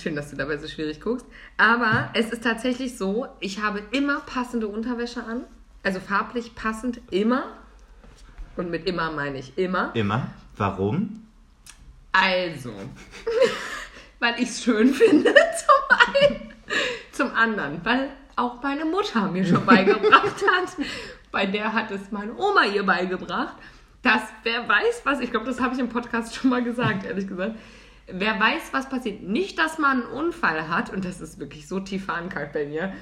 [0.00, 1.26] schön, dass du dabei so schwierig guckst.
[1.56, 5.44] Aber es ist tatsächlich so, ich habe immer passende Unterwäsche an.
[5.82, 7.44] Also farblich passend immer.
[8.56, 9.90] Und mit immer meine ich immer.
[9.96, 10.28] Immer.
[10.56, 11.26] Warum?
[12.12, 12.72] Also,
[14.20, 15.34] weil ich es schön finde,
[15.66, 15.98] zum
[16.30, 16.52] einen.
[17.12, 20.76] Zum anderen, weil auch meine Mutter mir schon beigebracht hat.
[21.30, 23.54] Bei der hat es meine Oma ihr beigebracht,
[24.02, 27.26] dass wer weiß was, ich glaube, das habe ich im Podcast schon mal gesagt, ehrlich
[27.26, 27.56] gesagt.
[28.06, 29.22] Wer weiß, was passiert.
[29.22, 32.92] Nicht, dass man einen Unfall hat, und das ist wirklich so tief verankert bei mir.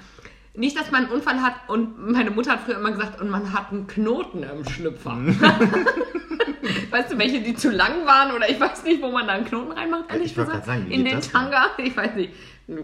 [0.55, 3.53] Nicht, dass man einen Unfall hat und meine Mutter hat früher immer gesagt, und man
[3.53, 5.16] hat einen Knoten im Schlüpfer.
[6.90, 9.45] weißt du, welche, die zu lang waren oder ich weiß nicht, wo man da einen
[9.47, 10.66] Knoten reinmacht, ehrlich Ich gesagt.
[10.66, 11.21] sagen, In den?
[11.21, 12.33] Tanga, ich weiß nicht.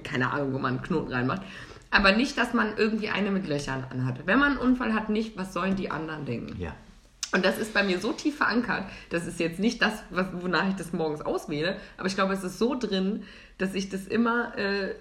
[0.02, 1.42] Keine Ahnung, wo man einen Knoten reinmacht.
[1.90, 4.26] Aber nicht, dass man irgendwie eine mit Löchern anhat.
[4.26, 6.60] Wenn man einen Unfall hat, nicht, was sollen die anderen denken?
[6.60, 6.74] Ja.
[7.32, 10.68] Und das ist bei mir so tief verankert, das ist jetzt nicht das, was, wonach
[10.68, 13.24] ich das morgens auswähle, aber ich glaube, es ist so drin,
[13.58, 14.94] dass ich das immer äh,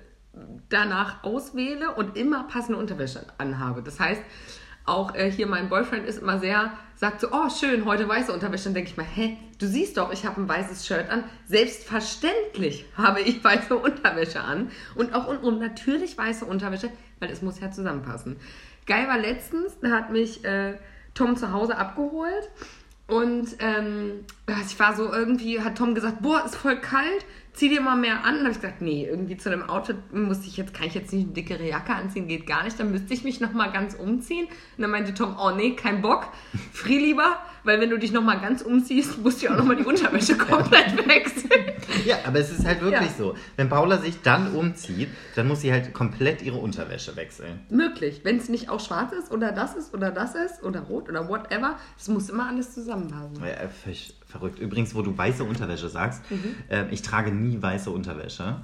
[0.69, 3.81] danach auswähle und immer passende Unterwäsche anhabe.
[3.81, 4.21] Das heißt,
[4.87, 8.65] auch äh, hier mein Boyfriend ist immer sehr, sagt so, oh schön, heute weiße Unterwäsche.
[8.65, 11.23] Dann denke ich mal, hä, du siehst doch, ich habe ein weißes Shirt an.
[11.45, 14.71] Selbstverständlich habe ich weiße Unterwäsche an.
[14.95, 18.37] Und auch untenrum natürlich weiße Unterwäsche, weil es muss ja zusammenpassen.
[18.85, 20.77] Geil war letztens, da hat mich äh,
[21.13, 22.49] Tom zu Hause abgeholt.
[23.07, 24.25] Und ähm,
[24.65, 27.25] ich war so irgendwie, hat Tom gesagt, boah, ist voll kalt
[27.57, 28.35] zieh dir mal mehr an.
[28.35, 31.11] Und habe ich gesagt, nee, irgendwie zu einem Outfit muss ich jetzt, kann ich jetzt
[31.11, 32.79] nicht eine dickere Jacke anziehen, geht gar nicht.
[32.79, 34.45] Dann müsste ich mich nochmal ganz umziehen.
[34.77, 36.27] Und dann meinte Tom, oh nee, kein Bock.
[36.71, 39.83] Frier lieber, weil wenn du dich nochmal ganz umziehst, musst du ja auch nochmal die
[39.85, 41.65] Unterwäsche komplett wechseln.
[42.05, 43.15] Ja, aber es ist halt wirklich Ja.
[43.17, 43.35] so.
[43.55, 47.61] Wenn Paula sich dann umzieht, dann muss sie halt komplett ihre Unterwäsche wechseln.
[47.69, 48.21] Möglich.
[48.23, 51.27] Wenn es nicht auch schwarz ist oder das ist oder das ist oder rot oder
[51.27, 53.37] whatever, es muss immer alles zusammenpassen.
[53.43, 54.59] Ja, völlig verrückt.
[54.59, 56.55] Übrigens, wo du weiße Unterwäsche sagst, Mhm.
[56.69, 58.57] äh, ich trage nie weiße Unterwäsche,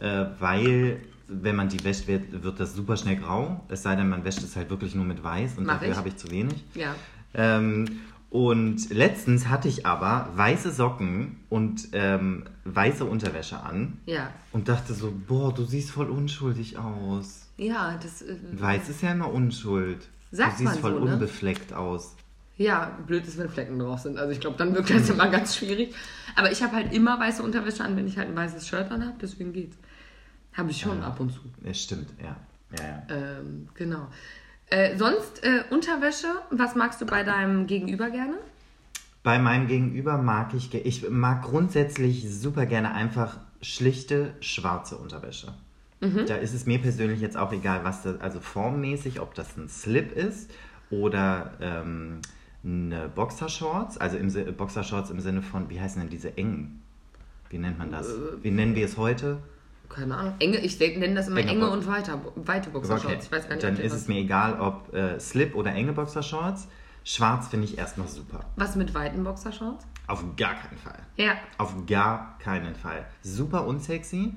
[0.00, 3.64] äh, weil wenn man die wäscht, wird, wird das super schnell grau.
[3.68, 6.08] Es sei denn, man wäscht es halt wirklich nur mit weiß und Mach dafür habe
[6.08, 6.62] ich zu wenig.
[6.74, 6.94] Ja.
[7.34, 7.86] Ähm,
[8.28, 14.30] und letztens hatte ich aber weiße Socken und ähm, weiße Unterwäsche an Ja.
[14.52, 17.48] und dachte so, boah, du siehst voll unschuldig aus.
[17.58, 18.22] Ja, das.
[18.22, 20.08] Äh, Weiß ist ja immer Unschuld.
[20.30, 21.12] Sagt du siehst man voll so, ne?
[21.14, 22.16] unbefleckt aus.
[22.56, 24.18] Ja, blöd ist, wenn Flecken drauf sind.
[24.18, 25.94] Also ich glaube, dann wirkt das immer ganz schwierig.
[26.36, 29.14] Aber ich habe halt immer weiße Unterwäsche an, wenn ich halt ein weißes Shirt anhabe,
[29.20, 29.76] deswegen geht's.
[30.54, 31.40] Habe ich schon ab und zu.
[31.64, 32.36] Ja, stimmt, ja.
[32.78, 33.38] ja, ja.
[33.38, 34.06] Ähm, genau.
[34.68, 38.34] Äh, sonst äh, Unterwäsche, was magst du bei deinem Gegenüber gerne?
[39.22, 45.54] Bei meinem Gegenüber mag ich, ich mag grundsätzlich super gerne einfach schlichte schwarze Unterwäsche.
[46.00, 46.26] Mhm.
[46.26, 49.68] Da ist es mir persönlich jetzt auch egal, was das, also formmäßig, ob das ein
[49.68, 50.50] Slip ist
[50.90, 52.20] oder ähm,
[52.64, 56.82] eine Boxershorts, also im, Boxershorts im Sinne von, wie heißen denn diese engen?
[57.50, 58.08] Wie nennt man das?
[58.08, 59.38] Äh, Wie nennen wir es heute?
[59.88, 60.34] Keine Ahnung.
[60.38, 63.26] Enge, ich nenne das immer Enge enge und weiter, weite Boxershorts.
[63.26, 66.68] Ich weiß gar nicht, Dann ist es mir egal, ob äh, Slip oder enge Boxershorts.
[67.04, 68.40] Schwarz finde ich erst noch super.
[68.56, 69.84] Was mit weiten Boxershorts?
[70.06, 70.98] Auf gar keinen Fall.
[71.16, 71.32] Ja.
[71.58, 73.04] Auf gar keinen Fall.
[73.22, 74.32] Super unsexy.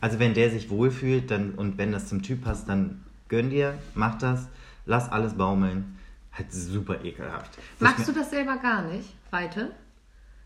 [0.00, 3.78] Also wenn der sich wohlfühlt dann, und wenn das zum Typ passt, dann gönn dir,
[3.94, 4.48] mach das,
[4.84, 5.97] lass alles baumeln.
[6.38, 7.58] Halt super ekelhaft.
[7.80, 9.08] Magst du das selber gar nicht?
[9.30, 9.72] Weite?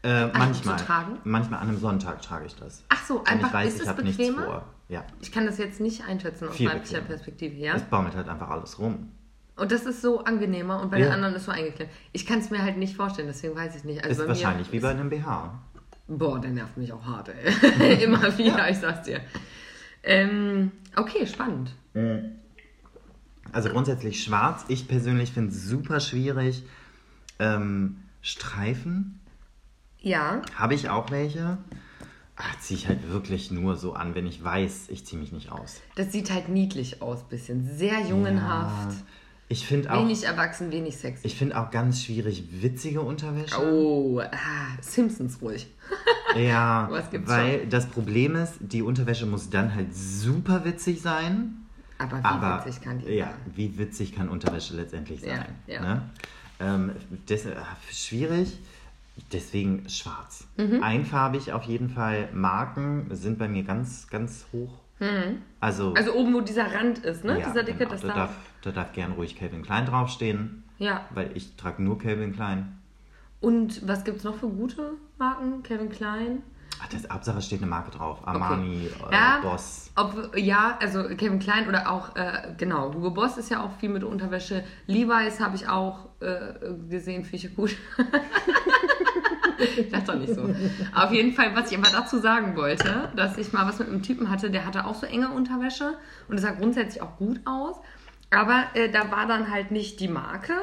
[0.05, 0.81] mir, äh, manchmal,
[1.25, 2.83] manchmal an einem Sonntag trage ich das.
[2.89, 4.43] Ach so, Wenn einfach ich weiß, ist ich es bequemer?
[4.45, 4.65] vor.
[4.89, 7.07] Ja, Ich kann das jetzt nicht einschätzen aus Viel weiblicher bequemer.
[7.09, 7.75] Perspektive, ja?
[7.75, 9.11] es baumelt halt einfach alles rum.
[9.57, 11.07] Und das ist so angenehmer und bei Ja.
[11.07, 11.91] den anderen ist so eingeklemmt.
[12.13, 14.03] Ich kann es mir halt nicht vorstellen, deswegen weiß ich nicht.
[14.03, 15.61] Also Ist bei wahrscheinlich mir wie bei einem BH.
[16.09, 18.03] Boah, der nervt mich auch hart, ey.
[18.05, 19.21] Immer wieder, ich sag's dir.
[20.03, 21.71] Ähm, okay, spannend.
[23.53, 24.65] Also grundsätzlich schwarz.
[24.69, 26.65] Ich persönlich finde es super schwierig.
[27.39, 29.21] Ähm, Streifen
[30.01, 31.59] Ja, habe ich auch welche.
[32.37, 35.53] Ach, ziehe ich halt wirklich nur so an, wenn ich weiß, ich ziehe mich nicht
[35.53, 35.81] aus.
[35.97, 37.69] das sieht halt niedlich aus, bisschen.
[37.77, 38.93] Sehr jungenhaft.
[38.93, 39.07] Ja,
[39.49, 41.27] ich finde auch, Wenig erwachsen, wenig sexy.
[41.27, 43.61] ich finde auch ganz schwierig witzige Unterwäsche.
[43.61, 45.67] oh, ah, Simpsons ruhig.
[46.35, 46.89] Ja,
[47.27, 51.62] weil das Problem ist, die Unterwäsche muss dann halt super witzig sein.
[52.03, 53.35] Aber wie Aber witzig kann die ja, sein?
[53.55, 55.55] wie witzig kann Unterwäsche letztendlich Ja, sein?
[55.67, 55.81] ja.
[55.81, 56.03] Ne?
[56.61, 56.93] Ähm,
[57.27, 57.55] das, äh,
[57.91, 58.59] schwierig,
[59.33, 60.47] deswegen schwarz.
[60.81, 62.29] Einfarbig auf jeden Fall.
[62.33, 64.73] Marken sind bei mir ganz, ganz hoch.
[65.59, 67.41] Also, Also oben, wo dieser Rand ist, ne?
[67.41, 68.15] ja, dieser dicke, genau, das da, da.
[68.15, 68.31] darf,
[68.63, 71.05] da darf gern ruhig Calvin Klein draufstehen, Ja.
[71.11, 72.79] weil ich trage nur Calvin Klein.
[73.41, 75.65] Und was gibt's noch für gute Marken?
[75.65, 76.43] Kevin Klein?
[76.83, 78.19] Ach, das Hauptsache steht eine Marke drauf.
[78.27, 79.91] Armani, äh, Ja, Boss.
[79.95, 83.89] Ob, ja, also Kevin Klein oder auch, äh, genau, Hugo Boss ist ja auch viel
[83.89, 84.65] mit Unterwäsche.
[84.87, 86.55] Levi's habe ich auch äh,
[86.89, 87.77] gesehen, finde ich gut.
[89.91, 90.43] dachte doch nicht so.
[90.95, 94.03] Auf jeden Fall, was ich aber dazu sagen wollte, dass ich mal was mit einem
[94.03, 95.97] Typen hatte, der hatte auch so enge Unterwäsche
[96.29, 97.77] und es sah grundsätzlich auch gut aus.
[98.31, 100.55] Aber äh, da war dann halt nicht die Marke,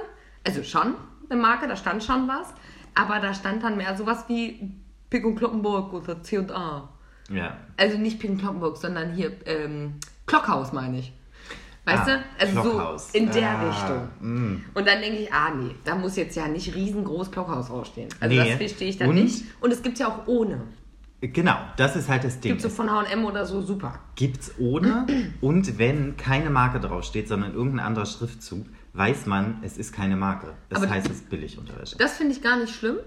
[0.46, 0.96] also schon
[1.30, 2.54] eine Marke, da stand schon was,
[2.96, 4.76] aber da stand dann mehr sowas wie
[5.10, 6.90] Pick und Kloppenburg oder C&A.
[7.32, 7.58] Ja.
[7.78, 9.96] Also nicht Pink Kloppenburg, sondern hier ähm,
[10.26, 11.14] Klockhaus meine ich.
[11.86, 12.24] Weißt Ah, du?
[12.46, 13.12] Also Klockhaus.
[13.12, 14.10] so in der Ah, Richtung.
[14.20, 14.66] mm.
[14.74, 18.10] Und dann denke ich, ah nee, da muss jetzt ja nicht riesengroß Klockhaus rausstehen.
[18.20, 18.48] Also Nee.
[18.50, 19.16] das verstehe ich dann Und?
[19.16, 19.46] nicht.
[19.62, 20.62] Und es gibt ja auch ohne.
[21.22, 22.52] Genau, das ist halt das Ding.
[22.52, 24.00] Gibt so von H&M oder so, super.
[24.16, 25.06] Gibt's ohne
[25.42, 30.54] und wenn keine Marke draufsteht, sondern irgendein anderer Schriftzug, weiß man, es ist keine Marke.
[30.70, 31.98] Das Aber- heißt, es ist billig Unterwäsche.
[31.98, 32.98] Das finde ich gar nicht schlimm.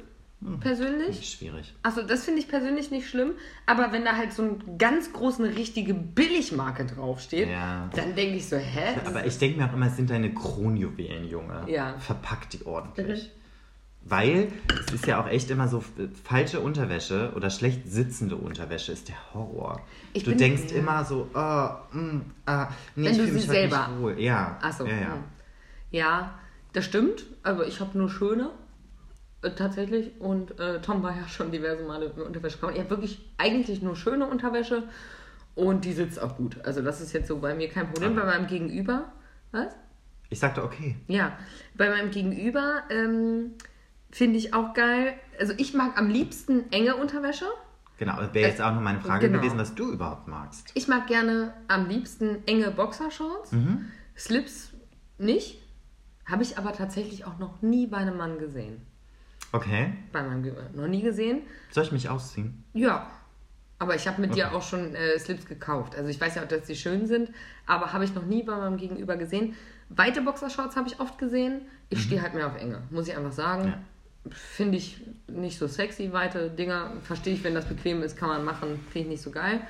[0.60, 1.28] Persönlich.
[1.30, 1.74] Schwierig.
[1.82, 3.32] Also das finde ich persönlich nicht schlimm,
[3.66, 7.88] aber wenn da halt so ein ganz groß eine richtige Billigmarke draufsteht, Ja.
[7.94, 8.96] dann denke ich so, hä?
[9.04, 11.64] Aber ich denke mir auch immer, es sind deine Kronjuwelen, Junge.
[11.68, 11.94] Ja.
[11.98, 13.30] Verpack die ordentlich.
[14.04, 14.48] Weil
[14.84, 19.08] es ist ja auch echt immer so äh, falsche Unterwäsche oder schlecht sitzende Unterwäsche ist
[19.08, 19.80] der Horror.
[20.12, 20.78] Ich du denkst ja.
[20.78, 24.20] immer so, oh, mm, ah, nee, Wenn ich du sie selber- nicht wohl.
[24.20, 24.58] Ja.
[24.60, 24.86] Achso.
[24.86, 25.12] Ja, ja.
[25.14, 25.24] hm.
[25.92, 26.34] ja,
[26.72, 27.26] das stimmt.
[27.44, 28.50] Aber ich habe nur schöne.
[29.42, 30.20] Äh, tatsächlich.
[30.20, 32.74] Und äh, Tom war ja schon diverse Male in Unterwäsche gekommen.
[32.74, 34.84] Ich habe wirklich eigentlich nur schöne Unterwäsche.
[35.54, 36.64] Und die sitzt auch gut.
[36.64, 38.16] Also das ist jetzt so bei mir kein Problem.
[38.16, 39.12] Bei meinem Gegenüber.
[39.50, 39.74] Was?
[40.30, 40.96] Ich sagte, okay.
[41.08, 41.36] Ja,
[41.74, 43.52] bei meinem Gegenüber ähm,
[44.10, 45.14] finde ich auch geil.
[45.38, 47.44] Also ich mag am liebsten enge Unterwäsche.
[47.98, 49.40] Genau, das wäre jetzt auch noch meine Frage genau.
[49.40, 50.70] gewesen, was du überhaupt magst.
[50.74, 53.52] Ich mag gerne am liebsten enge Boxershorts.
[53.52, 53.86] Mhm.
[54.16, 54.72] Slips
[55.18, 55.60] nicht.
[56.24, 58.80] Habe ich aber tatsächlich auch noch nie bei einem Mann gesehen.
[59.52, 59.92] Okay.
[60.12, 61.42] Bei meinem Gegenüber noch nie gesehen.
[61.70, 62.64] Soll ich mich ausziehen?
[62.72, 63.10] Ja.
[63.78, 65.96] Aber ich habe mit dir auch schon äh, Slips gekauft.
[65.96, 67.30] Also ich weiß ja auch, dass die schön sind,
[67.66, 69.56] aber habe ich noch nie bei meinem Gegenüber gesehen.
[69.88, 71.62] Weite Boxershorts habe ich oft gesehen.
[71.90, 73.66] Ich stehe halt mehr auf enge, muss ich einfach sagen.
[73.66, 74.30] Ja.
[74.30, 76.92] Finde ich nicht so sexy, weite Dinger.
[77.02, 78.78] Verstehe ich, wenn das bequem ist, kann man machen.
[78.90, 79.60] Finde ich nicht so geil.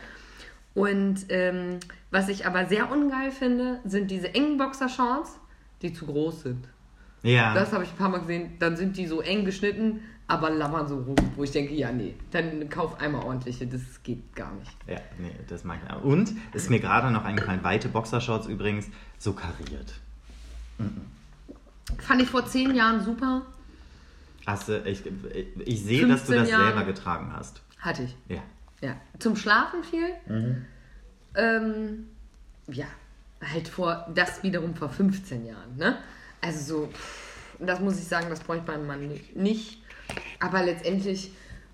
[0.74, 5.38] Und ähm, was ich aber sehr ungeil finde, sind diese engen Boxershorts,
[5.80, 6.68] die zu groß sind.
[7.22, 7.54] Ja.
[7.54, 8.52] Das habe ich ein paar Mal gesehen.
[8.58, 11.16] Dann sind die so eng geschnitten, aber labbern so rum.
[11.36, 13.66] Wo ich denke, ja, nee, dann kauf einmal ordentliche.
[13.66, 14.70] Das geht gar nicht.
[14.86, 16.02] ja, nee, das mag ich auch.
[16.02, 19.94] Und ist mir gerade noch eingefallen, weite Boxershorts übrigens, so kariert.
[21.98, 23.42] Fand ich vor zehn Jahren super.
[24.46, 25.02] Hast du, ich,
[25.64, 26.64] ich sehe, dass du 15 das Jahre.
[26.64, 27.62] selber getragen hast.
[27.78, 28.16] Hatte ich.
[28.28, 28.42] Ja.
[28.80, 28.96] Ja.
[29.20, 30.08] Zum Schlafen viel.
[30.26, 30.64] Mhm.
[31.36, 32.06] Ähm,
[32.66, 32.86] ja,
[33.52, 35.98] halt vor, das wiederum vor 15 Jahren, ne?
[36.42, 39.78] Also so, pff, das muss ich sagen, das brauche ich beim Mann nicht.
[40.40, 41.32] Aber letztendlich,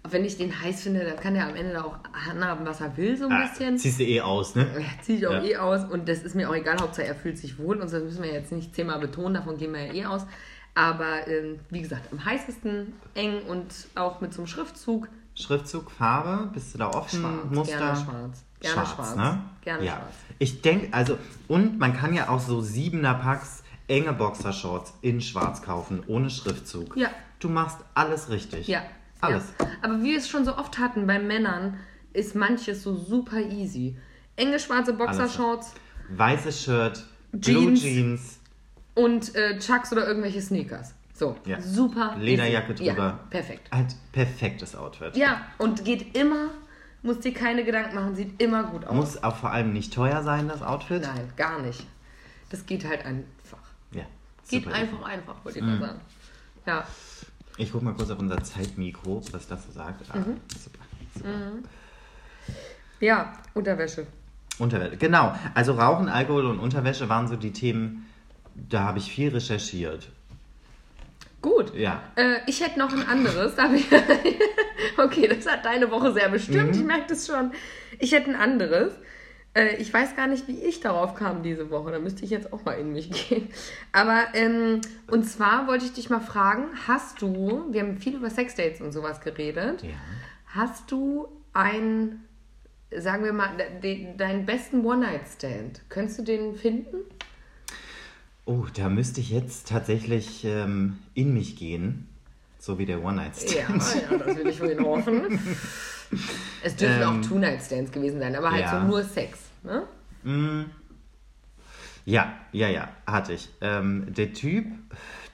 [0.08, 1.96] wenn ich den heiß finde, dann kann er am Ende auch
[2.30, 3.78] anhaben, was er will, so ein Ah, bisschen.
[3.78, 4.66] ziehst du eh aus, ne?
[4.78, 5.42] Ja, ziehe ich auch Ja.
[5.42, 8.02] eh aus und das ist mir auch egal, Hauptsache er fühlt sich wohl und das
[8.02, 10.22] müssen wir jetzt nicht zehnmal betonen, davon gehen wir ja eh aus.
[10.74, 16.50] Aber ähm, wie gesagt, am heißesten eng und auch mit so einem Schriftzug Schriftzug, Farbe,
[16.52, 17.20] bist du da offen?
[17.20, 17.76] schwarz, Muster?
[17.78, 18.44] gerne schwarz.
[18.60, 19.16] Gerne schwarz.
[19.16, 19.40] ne?
[19.62, 19.92] Gerne ja.
[19.92, 20.14] schwarz.
[20.40, 25.62] Ich denke, also, und man kann ja auch so siebener Packs enge Boxershorts in schwarz
[25.62, 26.96] kaufen, ohne Schriftzug.
[26.96, 27.08] Ja.
[27.40, 28.68] Du machst alles richtig.
[28.68, 28.82] Ja.
[29.20, 29.44] Alles.
[29.60, 29.66] Ja.
[29.82, 31.78] Aber wie wir es schon so oft hatten bei Männern,
[32.12, 33.96] ist manches so super easy.
[34.36, 35.74] Enge schwarze Boxershorts
[36.10, 37.82] Weißes Shirt, Blue Jeans.
[37.82, 38.38] Jeans,
[38.94, 40.94] und äh, Chucks oder irgendwelche Sneakers.
[41.12, 41.60] So, Ja.
[41.60, 42.16] super.
[42.18, 42.84] Lederjacke easy.
[42.86, 43.02] drüber.
[43.02, 43.70] Ja, perfekt.
[43.72, 45.16] halt perfektes Outfit.
[45.16, 46.50] Ja, und geht immer,
[47.02, 48.94] muss dir keine Gedanken machen, sieht immer gut aus.
[48.94, 51.02] Muss auch vor allem nicht teuer sein, das Outfit.
[51.02, 51.84] Nein, gar nicht.
[52.50, 53.28] Das geht halt einfach.
[53.92, 54.04] Ja.
[54.48, 55.10] Geht einfach, easy.
[55.10, 56.00] einfach, wollte ich mal sagen.
[56.66, 56.86] Ja.
[57.56, 60.02] Ich guck mal kurz auf unser Zeitmikro, was das so sagt.
[60.10, 60.36] Ah, Mhm.
[60.56, 60.78] super.
[61.14, 61.28] super.
[63.00, 64.06] Ja, Unterwäsche.
[64.58, 64.96] Unterwäsche.
[64.96, 65.34] Genau.
[65.54, 68.06] Also Rauchen, Alkohol und Unterwäsche waren so die Themen,
[68.54, 70.08] da habe ich viel recherchiert.
[71.40, 71.72] Gut.
[71.74, 72.02] Ja.
[72.16, 73.52] Äh, ich hätte noch ein anderes.
[74.96, 76.74] Okay, das hat deine Woche sehr bestimmt.
[76.74, 77.52] Ich merke das schon.
[78.00, 78.92] Ich hätte ein anderes.
[79.54, 81.90] Äh, ich weiß gar nicht, wie ich darauf kam diese Woche.
[81.90, 83.48] Da müsste ich jetzt auch mal in mich gehen.
[83.92, 88.30] Aber, ähm, und zwar wollte ich dich mal fragen, hast du, wir haben viel über
[88.30, 89.90] Sexdates und sowas geredet, Ja.
[90.46, 92.24] hast du ein,
[92.96, 93.50] sagen wir mal,
[93.82, 95.82] de, deinen besten One-Night-Stand?
[95.88, 96.96] Könntest du den finden?
[98.44, 102.08] Oh, da müsste ich jetzt tatsächlich ähm, in mich gehen.
[102.60, 103.54] So wie der One-Night-Stand.
[103.54, 105.38] Ja, ja, das will ich wohl hoffen.
[106.62, 108.80] Es dürfen Ähm, auch Two-Night-Stands gewesen sein, aber halt ja.
[108.80, 109.38] so nur Sex.
[109.62, 109.82] Ne?
[110.22, 110.64] Mm.
[112.04, 113.48] Ja, ja, ja, hatte ich.
[113.60, 114.66] Ähm, der Typ,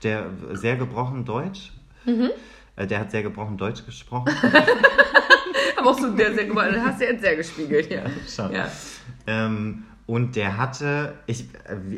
[0.03, 1.73] der sehr gebrochen Deutsch,
[2.05, 2.31] Mhm.
[2.77, 4.35] äh, der hat sehr gebrochen Deutsch gesprochen.
[5.77, 6.77] Aber auch so der sehr gewollt.
[6.85, 8.03] Hast du jetzt sehr gespiegelt, ja.
[8.29, 8.53] Schon.
[8.53, 8.69] Ja.
[9.27, 11.47] Ähm, und der hatte, ich,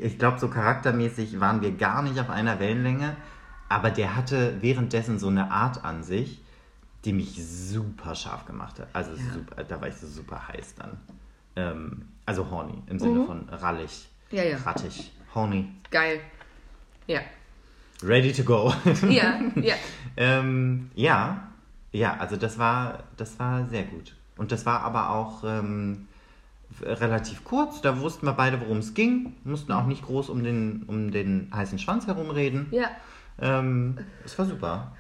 [0.01, 3.17] ich glaube, so charaktermäßig waren wir gar nicht auf einer Wellenlänge,
[3.69, 6.41] aber der hatte währenddessen so eine Art an sich,
[7.07, 8.89] die mich super scharf gemacht hat.
[8.93, 10.99] Also super, da war ich so super heiß dann.
[11.55, 14.37] Ähm, also horny, im Sinne von rallig, Mhm.
[14.39, 14.57] Ja, ja.
[14.59, 16.21] rattig, horny, Geil.
[17.07, 17.21] Ja.
[18.03, 18.73] ready to go.
[19.09, 19.75] Ja, ja.
[20.17, 21.49] ähm, ja,
[21.93, 24.17] ja, also das war, das war sehr gut.
[24.37, 26.09] Und das war aber auch ähm,
[26.83, 27.81] relativ kurz.
[27.81, 29.35] Da wussten wir beide, worum es ging.
[29.45, 32.67] Mussten auch nicht groß um den, um den heißen Schwanz herumreden.
[32.73, 32.91] Ja.
[33.41, 34.93] Ähm, es war super.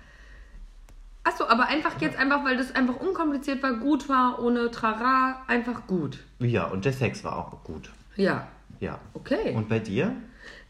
[1.27, 5.89] Achso, aber einfach jetzt einfach, weil das einfach unkompliziert war, gut war, ohne Trara, einfach
[5.89, 6.21] gut.
[6.39, 7.91] Ja, und der Sex war auch gut.
[8.15, 8.47] Ja.
[8.79, 9.01] Ja.
[9.13, 9.53] Okay.
[9.57, 10.13] Und bei dir?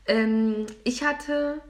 [0.07, 1.61] Ähm, ich hatte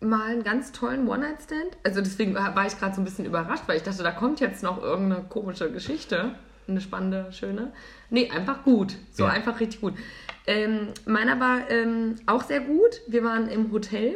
[0.00, 1.76] mal einen ganz tollen One-Night-Stand.
[1.84, 4.40] Also deswegen war war ich gerade so ein bisschen überrascht, weil ich dachte, da kommt
[4.40, 6.36] jetzt noch irgendeine komische Geschichte.
[6.68, 7.70] Eine spannende, schöne.
[8.08, 8.96] Nee, einfach gut.
[9.12, 9.30] So Ja.
[9.30, 9.92] einfach richtig gut.
[10.46, 13.02] Ähm, meiner war ähm, auch sehr gut.
[13.08, 14.14] Wir waren im Hotel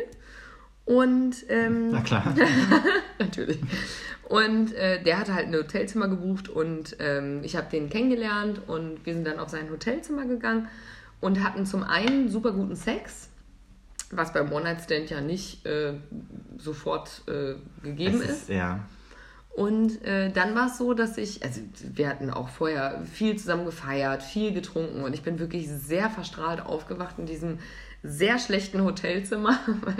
[0.84, 2.34] Und ähm, Na klar.
[3.18, 3.58] natürlich.
[4.28, 9.04] Und äh, der hatte halt ein Hotelzimmer gebucht und ähm, ich habe den kennengelernt und
[9.04, 10.68] wir sind dann auf sein Hotelzimmer gegangen
[11.20, 13.28] und hatten zum einen super guten Sex,
[14.10, 15.94] was beim One-Night-Stand ja nicht äh,
[16.58, 18.48] sofort äh, gegeben Es ist.
[18.48, 18.80] Ja.
[19.54, 21.60] Und äh, dann war es so, dass ich, also
[21.94, 26.60] wir hatten auch vorher viel zusammen gefeiert, viel getrunken und ich bin wirklich sehr verstrahlt
[26.60, 27.60] aufgewacht in diesem
[28.02, 29.94] sehr schlechten Hotelzimmer, weil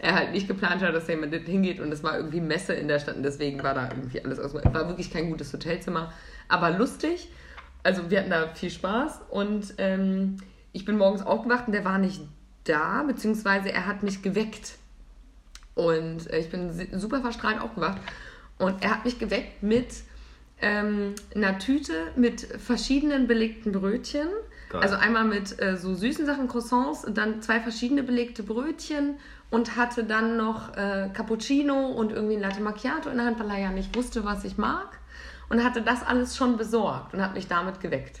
[0.00, 2.88] er halt nicht geplant hat, dass da jemand hingeht und es war irgendwie Messe in
[2.88, 4.54] der Stadt und deswegen war da irgendwie alles aus.
[4.54, 6.12] War wirklich kein gutes Hotelzimmer,
[6.48, 7.28] aber lustig.
[7.84, 10.38] Also wir hatten da viel Spaß und ähm,
[10.72, 12.22] ich bin morgens aufgewacht und der war nicht
[12.64, 14.78] da, beziehungsweise er hat mich geweckt.
[15.76, 18.00] Und äh, ich bin super verstrahlt aufgewacht.
[18.60, 19.88] Und er hat mich geweckt mit
[20.62, 24.28] ähm, einer Tüte mit verschiedenen belegten Brötchen.
[24.68, 24.82] Geil.
[24.82, 29.16] Also einmal mit äh, so süßen Sachen, Croissants und dann zwei verschiedene belegte Brötchen
[29.50, 33.50] und hatte dann noch äh, Cappuccino und irgendwie ein Latte Macchiato in der Hand, weil
[33.50, 34.98] er ja nicht wusste, was ich mag.
[35.48, 38.20] Und hatte das alles schon besorgt und hat mich damit geweckt.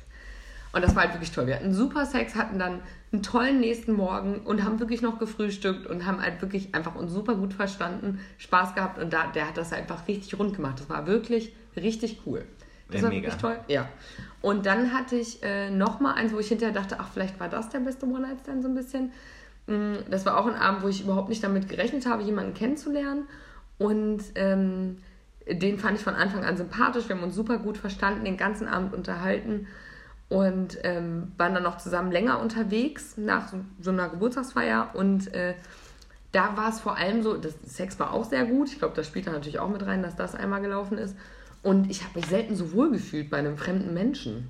[0.72, 1.46] Und das war halt wirklich toll.
[1.46, 2.80] Wir hatten super Sex, hatten dann
[3.12, 7.12] einen tollen nächsten Morgen und haben wirklich noch gefrühstückt und haben halt wirklich einfach uns
[7.12, 10.78] super gut verstanden, Spaß gehabt und da, der hat das einfach richtig rund gemacht.
[10.78, 12.44] Das war wirklich richtig cool.
[12.88, 13.26] Das Ja, war mega.
[13.26, 13.58] wirklich toll.
[13.66, 13.88] Ja.
[14.42, 17.68] Und dann hatte ich äh, nochmal eins, wo ich hinterher dachte, ach, vielleicht war das
[17.68, 19.12] der beste One-Night-Stand so ein bisschen.
[19.66, 23.24] Mm, Das war auch ein Abend, wo ich überhaupt nicht damit gerechnet habe, jemanden kennenzulernen.
[23.78, 24.98] Und ähm,
[25.50, 27.08] den fand ich von Anfang an sympathisch.
[27.08, 29.66] Wir haben uns super gut verstanden, den ganzen Abend unterhalten
[30.30, 34.90] und ähm, waren dann noch zusammen länger unterwegs nach so, einer Geburtstagsfeier.
[34.94, 35.54] Und äh,
[36.30, 38.68] da war es vor allem so, das Sex war auch sehr gut.
[38.68, 41.16] Ich glaube, das spielt da natürlich auch mit rein, dass das einmal gelaufen ist.
[41.64, 44.48] Und ich habe mich selten so wohl gefühlt bei einem fremden Menschen.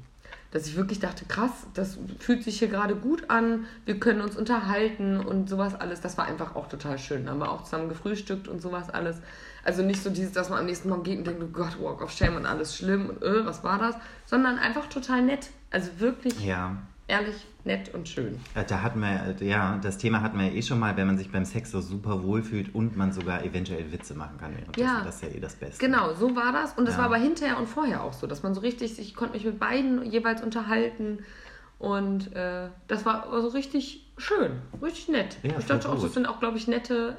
[0.50, 4.36] Dass ich wirklich dachte, krass, das fühlt sich hier gerade gut an, wir können uns
[4.36, 6.02] unterhalten und sowas alles.
[6.02, 7.24] Das war einfach auch total schön.
[7.24, 9.16] Da haben wir auch zusammen gefrühstückt und sowas alles.
[9.64, 12.02] Also nicht so dieses, dass man am nächsten Morgen geht und denkt, oh Gott, Walk
[12.02, 13.94] of Shame und alles schlimm und äh, was war das?
[14.26, 15.50] Sondern einfach total nett.
[15.70, 16.76] Also wirklich Ja.
[17.06, 18.38] ehrlich, nett und schön.
[18.68, 21.30] Da hatten wir, ja, das Thema hatten wir ja eh schon mal, wenn man sich
[21.30, 24.52] beim Sex so super wohlfühlt und man sogar eventuell Witze machen kann.
[24.76, 25.02] Ja.
[25.04, 25.84] Das ist ja eh das Beste.
[25.84, 26.72] Genau, so war das.
[26.74, 27.00] Und das Ja.
[27.00, 29.58] war aber hinterher und vorher auch so, dass man so richtig, ich konnte mich mit
[29.58, 31.20] beiden jeweils unterhalten.
[31.78, 34.52] Und äh, das war also richtig schön,
[34.82, 35.38] richtig nett.
[35.42, 37.16] Ja, ich dachte auch, das sind auch, glaube ich, nette,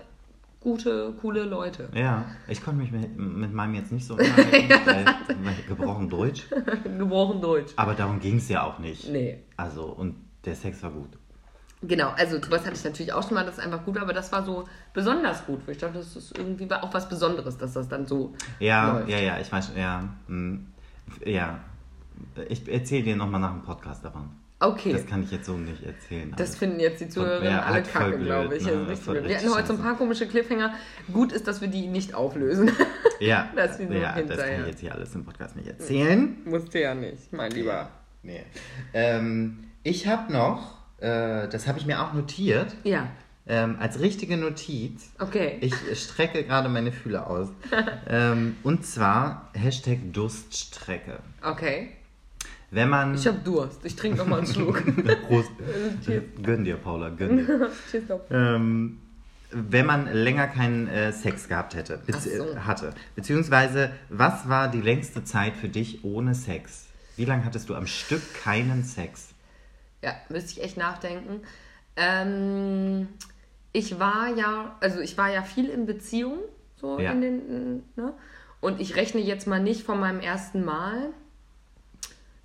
[0.61, 1.89] gute, coole Leute.
[1.93, 6.43] Ja, ich konnte mich mit, mit meinem jetzt nicht so unterhalten, weil, gebrochen Deutsch.
[6.97, 7.73] Gebrochen Deutsch.
[7.75, 9.09] Aber darum ging es ja auch nicht.
[9.09, 9.43] Nee.
[9.57, 11.09] Also, und der Sex war gut.
[11.83, 14.31] Genau, also sowas hatte ich natürlich auch schon mal, das ist einfach gut, aber das
[14.31, 17.87] war so besonders gut, weil ich dachte, das ist irgendwie auch was Besonderes, dass das
[17.89, 19.09] dann so Ja, läuft.
[19.09, 20.07] ja, ja, ich weiß schon, ja.
[20.27, 20.67] hm,
[21.25, 21.59] Ja.
[22.49, 24.29] Ich erzähle dir nochmal nach dem Podcast davon.
[24.61, 24.93] Okay.
[24.93, 26.33] Das kann ich jetzt so nicht erzählen.
[26.37, 28.63] Das aber- finden jetzt die Zuhörerinnen alle halt kacke, glaube ich.
[28.63, 28.71] ne?
[28.71, 29.15] Also richtig blöd.
[29.23, 30.73] Wir richtig hatten heute so ein paar komische Cliffhanger.
[31.11, 32.71] Gut ist, dass wir die nicht auflösen.
[33.19, 36.37] Ja, Das so ja das kann ich jetzt hier alles im Podcast nicht erzählen.
[36.43, 37.89] Musste ja nicht, mein Lieber.
[38.23, 38.41] Nee.
[38.95, 43.07] Ähm, ich habe noch, äh, das habe ich mir auch notiert, Ja,
[43.47, 45.11] ähm, als richtige Notiz.
[45.19, 45.57] okay.
[45.61, 47.49] Ich strecke gerade meine Fühler aus.
[48.09, 51.19] ähm, und zwar Hashtag Durststrecke.
[51.43, 51.89] Okay.
[52.71, 53.15] Wenn man.
[53.15, 53.83] Ich hab Durst.
[53.85, 54.81] Ich trinke noch mal einen Schluck.
[55.27, 55.51] Prost.
[56.43, 57.69] Gönn dir, Paula, gönn dir.
[58.31, 58.97] Ähm,
[59.51, 62.55] wenn man länger keinen äh, Sex gehabt hätte, bezieh so.
[62.65, 62.93] hatte.
[63.15, 66.87] Beziehungsweise, was war die längste Zeit für dich ohne Sex?
[67.17, 69.33] Wie lange hattest du am Stück keinen Sex?
[70.01, 71.41] Ja, müsste ich echt nachdenken.
[71.97, 73.09] Ähm,
[73.73, 76.39] ich war ja, also ich war ja viel in Beziehung,
[76.77, 77.11] so Ja.
[77.11, 78.13] in den, ne?
[78.61, 81.09] Und ich rechne jetzt mal nicht von meinem ersten Mal.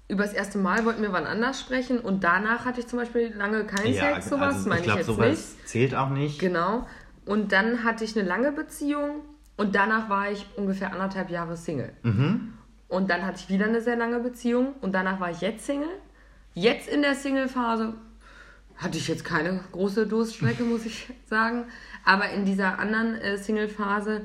[0.08, 3.34] Über das erste Mal wollten wir wann anders sprechen und danach hatte ich zum Beispiel
[3.34, 5.68] lange keinen Sex, sowas, also meine ich ich glaube, jetzt sowas nicht.
[5.68, 6.38] zählt auch nicht.
[6.38, 6.86] Genau.
[7.24, 9.22] Und dann hatte ich eine lange Beziehung
[9.56, 11.92] und danach war ich ungefähr anderthalb Jahre Single.
[12.02, 12.52] Mhm.
[12.88, 15.88] Und dann hatte ich wieder eine sehr lange Beziehung und danach war ich jetzt Single.
[16.54, 17.94] Jetzt in der Single-Phase
[18.76, 21.64] hatte ich jetzt keine große Durststrecke, muss ich sagen.
[22.04, 24.24] Aber in dieser anderen äh, Single-Phase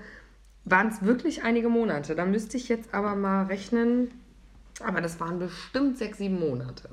[0.63, 2.15] waren es wirklich einige Monate.
[2.15, 4.12] Da müsste ich jetzt aber mal rechnen.
[4.84, 6.89] Aber das waren bestimmt sechs, sieben Monate.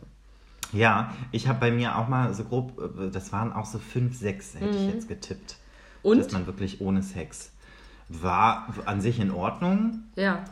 [0.73, 4.19] Ja, ich habe bei mir auch mal so grob, äh, das waren auch so fünf,
[4.19, 5.57] sechs, hätte ich jetzt getippt.
[6.03, 6.11] Mhm.
[6.11, 6.19] Und?
[6.19, 7.53] Dass man wirklich ohne Sex
[8.09, 10.05] war an sich in Ordnung.
[10.17, 10.45] Ja.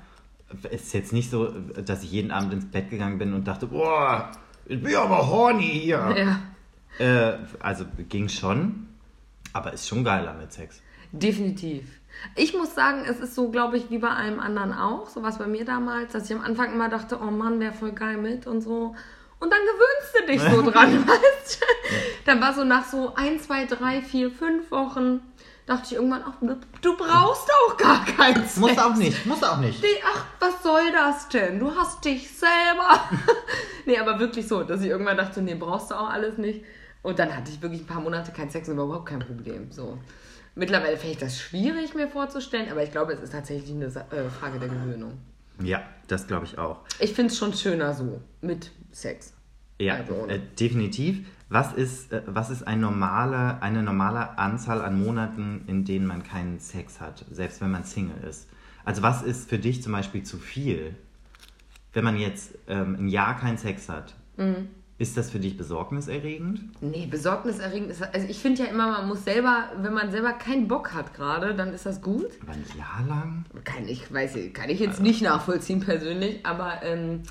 [0.71, 4.31] Ist jetzt nicht so, dass ich jeden Abend ins Bett gegangen bin und dachte, boah,
[4.67, 6.15] ich bin aber horny hier.
[6.17, 6.41] Ja.
[7.05, 8.89] Äh, also ging schon,
[9.53, 10.81] aber ist schon geiler mit Sex.
[11.13, 11.85] Definitiv.
[12.35, 15.09] Ich muss sagen, es ist so, glaube ich, wie bei allem anderen auch.
[15.09, 17.93] So was bei mir damals, dass ich am Anfang immer dachte, oh Mann, wäre voll
[17.93, 18.95] geil mit und so.
[19.39, 21.95] Und dann gewöhnst du dich so dran, weißt du?
[22.25, 25.21] Dann war so nach so ein, zwei, drei, vier, fünf Wochen,
[25.67, 26.35] dachte ich irgendwann, ach,
[26.81, 28.57] du brauchst auch gar keinen Sex.
[28.57, 29.83] Muss auch nicht, muss auch nicht.
[29.83, 31.59] Nee, ach, was soll das denn?
[31.59, 33.01] Du hast dich selber.
[33.87, 36.65] nee, aber wirklich so, dass ich irgendwann dachte, nee, brauchst du auch alles nicht.
[37.03, 39.71] Und dann hatte ich wirklich ein paar Monate keinen Sex und war überhaupt kein Problem.
[39.71, 39.99] So.
[40.57, 44.29] Mittlerweile fände ich das schwierig, mir vorzustellen, aber ich glaube, es ist tatsächlich eine äh,
[44.31, 45.13] Frage der Gewöhnung.
[45.63, 46.81] Ja, das glaube ich auch.
[46.99, 49.35] Ich finde es schon schöner so, mit Sex.
[49.79, 51.27] Ja, Also- äh, definitiv.
[51.51, 56.23] Was ist, äh, was ist ein normale, eine normale Anzahl an Monaten, in denen man
[56.25, 58.49] keinen Sex hat, selbst wenn man Single ist?
[58.85, 60.95] Also was ist für dich zum Beispiel zu viel?
[61.93, 64.69] Wenn man jetzt ähm, ein Jahr keinen Sex hat, Mhm.
[64.99, 66.83] Ist das für dich besorgniserregend?
[66.83, 68.03] Nee, besorgniserregend ist.
[68.03, 71.55] Also ich finde ja immer, man muss selber, wenn man selber keinen Bock hat gerade,
[71.55, 72.31] dann ist das gut.
[72.43, 73.45] Aber ein Jahr lang?
[73.65, 77.23] Kann ich, weiß ich, kann ich jetzt nicht nachvollziehen persönlich, aber ähm,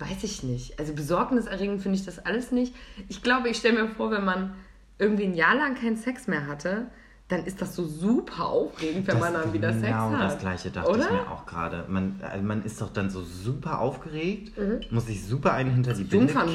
[0.00, 0.80] weiß ich nicht.
[0.80, 2.74] Also besorgniserregend finde ich das alles nicht.
[3.08, 4.54] Ich glaube, ich stelle mir vor, wenn man
[4.98, 6.88] irgendwie ein Jahr lang keinen Sex mehr hatte,
[7.28, 10.20] dann ist das so super aufregend, wenn Das- man dann wieder Sex genau hat.
[10.32, 11.04] das gleiche dachte Oder?
[11.04, 11.84] ich mir auch gerade.
[11.88, 14.80] Man, also man ist doch dann so super aufgeregt, Mhm.
[14.90, 16.48] muss sich super einen hinter die Binde kippen.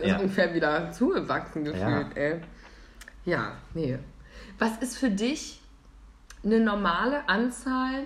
[0.00, 0.16] ist Ja.
[0.18, 2.08] ungefähr wieder zugewachsen gefühlt, Ja.
[2.14, 2.40] ey.
[3.24, 3.98] Ja, nee.
[4.58, 5.60] Was ist für dich
[6.44, 8.04] eine normale Anzahl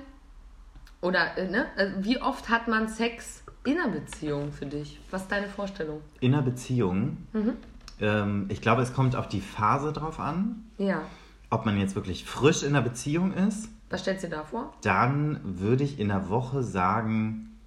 [1.03, 1.67] oder äh, ne?
[1.77, 5.01] Also wie oft hat man Sex in einer Beziehung für dich?
[5.11, 6.01] Was ist deine Vorstellung?
[6.21, 7.53] In einer Beziehung, Mhm.
[8.01, 10.64] ähm, ich glaube, es kommt auf die Phase drauf an.
[10.79, 11.03] Ja.
[11.51, 14.72] Ob man jetzt wirklich frisch in einer Beziehung ist, Was stellst du dir da vor?
[14.82, 17.59] dann würde ich in der Woche sagen,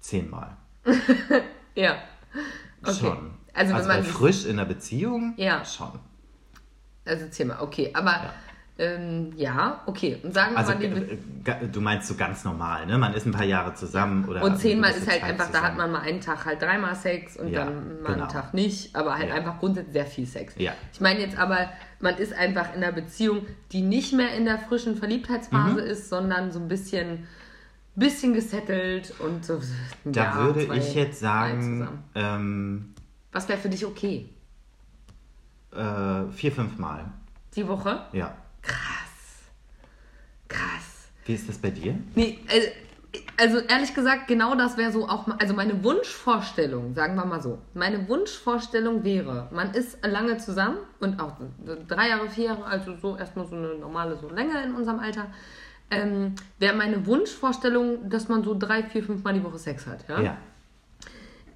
[0.00, 0.56] zehnmal.
[1.74, 1.94] Ja.
[2.82, 2.94] Okay.
[2.94, 3.30] Schon.
[3.54, 5.64] Also, wenn bei man frisch in einer Beziehung, Ja.
[5.64, 5.98] schon.
[7.06, 7.90] also zehnmal, okay.
[7.94, 8.32] Aber Ja.
[8.78, 10.18] ähm, ja, okay.
[10.22, 10.86] Und sagen wir Also mal die
[11.50, 12.98] äh, du meinst so ganz normal, ne?
[12.98, 15.72] Man ist ein paar Jahre zusammen oder Und zehnmal ist halt Zeit einfach, da hat
[15.72, 15.76] zusammen.
[15.78, 18.24] man mal einen Tag halt dreimal Sex und Ja, dann mal genau.
[18.24, 19.34] einen Tag nicht, aber halt Ja.
[19.36, 20.54] einfach grundsätzlich sehr viel Sex.
[20.58, 20.72] Ja.
[20.92, 21.70] Ich meine jetzt aber,
[22.02, 25.86] man ist einfach in einer Beziehung, die nicht mehr in der frischen Verliebtheitsphase Mhm.
[25.86, 27.26] ist, sondern so ein bisschen,
[27.94, 29.60] bisschen gesettelt und so.
[30.04, 32.94] Da Jahr, würde zwei, ich jetzt sagen, ähm,
[33.32, 34.28] Was wäre für dich okay?
[35.72, 37.10] äh, vier, fünf Mal.
[37.56, 38.04] Die Woche?
[38.12, 38.36] Ja.
[38.60, 39.48] Krass.
[40.48, 41.08] Krass.
[41.24, 41.96] Wie ist das bei dir?
[42.14, 42.66] Nee, also,
[43.42, 47.58] also ehrlich gesagt, genau das wäre so auch, also meine Wunschvorstellung, sagen wir mal so,
[47.74, 51.32] meine Wunschvorstellung wäre, man ist lange zusammen und auch
[51.88, 55.26] drei Jahre, vier Jahre, also so erstmal so eine normale so Länge in unserem Alter,
[55.90, 60.08] ähm, wäre meine Wunschvorstellung, dass man so drei, vier, fünf Mal die Woche Sex hat,
[60.08, 60.20] ja?
[60.20, 60.36] Ja.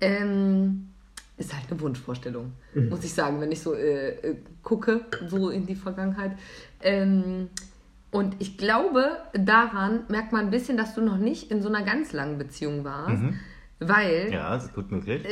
[0.00, 0.88] Ähm,
[1.36, 5.66] ist halt eine Wunschvorstellung, muss ich sagen, wenn ich so äh, äh, gucke, so in
[5.66, 6.32] die Vergangenheit.
[6.80, 7.48] Ähm,
[8.16, 11.82] und ich glaube, daran merkt man ein bisschen, dass du noch nicht in so einer
[11.82, 13.22] ganz langen Beziehung warst.
[13.78, 14.38] Weil, ja.
[14.38, 15.22] Ja, das ist gut möglich.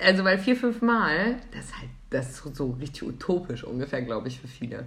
[0.00, 4.28] also weil vier, fünf Mal, das ist halt, das ist so richtig utopisch ungefähr, glaube
[4.28, 4.86] ich, für viele.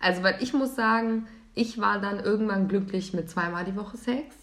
[0.00, 4.34] Also, weil ich muss sagen, ich war dann irgendwann glücklich mit zweimal die Woche Sex,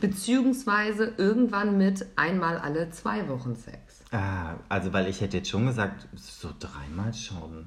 [0.00, 4.02] beziehungsweise irgendwann mit einmal alle zwei Wochen Sex.
[4.10, 7.66] Ah, also, weil ich hätte jetzt schon gesagt, so dreimal schon.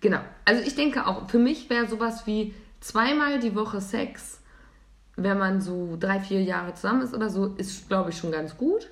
[0.00, 0.20] Genau.
[0.44, 2.52] Also ich denke auch, für mich wäre sowas wie
[2.84, 4.40] zweimal die Woche Sex,
[5.16, 8.56] wenn man so drei, vier Jahre zusammen ist oder so, ist, glaube ich, schon ganz
[8.56, 8.90] gut.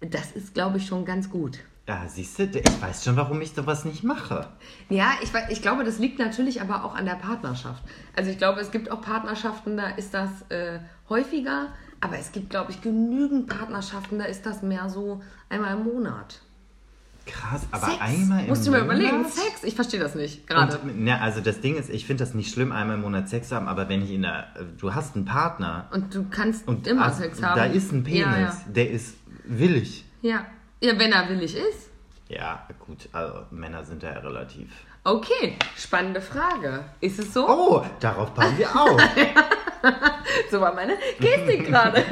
[0.00, 1.58] Das ist, glaube ich, schon ganz gut.
[1.86, 4.48] Ja, siehst du, ich weiß schon, warum ich sowas nicht mache.
[4.88, 7.82] Ja, ich, ich glaube, das liegt natürlich aber auch an der Partnerschaft.
[8.16, 10.78] Also ich glaube, es gibt auch Partnerschaften, da ist das äh,
[11.08, 11.68] häufiger,
[12.00, 16.40] aber es gibt, glaube ich, genügend Partnerschaften, da ist das mehr so einmal im Monat.
[17.26, 18.00] Krass, aber Sex.
[18.00, 18.96] einmal im Musst du mir Monat?
[18.98, 19.62] überlegen, Sex?
[19.64, 20.78] Ich verstehe das nicht gerade.
[20.78, 23.48] Und, ne, also das Ding ist, ich finde das nicht schlimm, einmal im Monat Sex
[23.50, 24.46] zu haben, aber wenn ich in der,
[24.78, 27.58] du hast einen Partner Und du kannst und immer ah, Sex haben.
[27.58, 28.56] da ist ein Penis, Ja, ja.
[28.66, 30.04] der ist willig.
[30.22, 30.46] Ja.
[30.80, 31.88] ja, wenn er willig ist.
[32.28, 34.68] Ja, gut, also Männer sind da ja relativ.
[35.04, 36.84] Okay, spannende Frage.
[37.00, 37.48] Ist es so?
[37.48, 39.00] Oh, darauf passen wir auf.
[40.50, 42.04] So war meine Gestik gerade.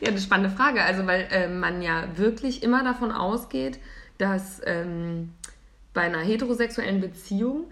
[0.00, 0.82] ja, eine spannende Frage.
[0.82, 3.78] Also, weil äh, man ja wirklich immer davon ausgeht,
[4.18, 5.32] dass ähm,
[5.92, 7.64] bei einer heterosexuellen Beziehung,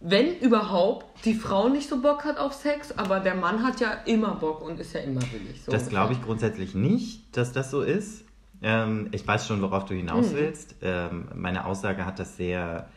[0.00, 3.92] wenn überhaupt, die Frau nicht so Bock hat auf Sex, aber der Mann hat ja
[4.06, 5.62] immer Bock und ist ja immer willig.
[5.64, 8.24] So Das glaube ich grundsätzlich nicht, dass das so ist.
[8.62, 10.36] Ähm, ich weiß schon, worauf du hinaus Mhm.
[10.36, 10.74] willst.
[10.82, 12.88] Ähm, meine Aussage hat das sehr,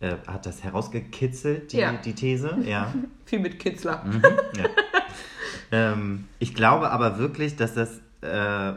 [0.00, 1.92] äh, hat das herausgekitzelt, die, Ja.
[1.92, 2.58] die These.
[2.64, 2.92] Ja.
[3.26, 4.02] Viel mit Kitzler.
[4.04, 4.22] Mhm,
[4.56, 4.64] ja.
[5.72, 8.72] ähm, ich glaube aber wirklich, dass das, äh,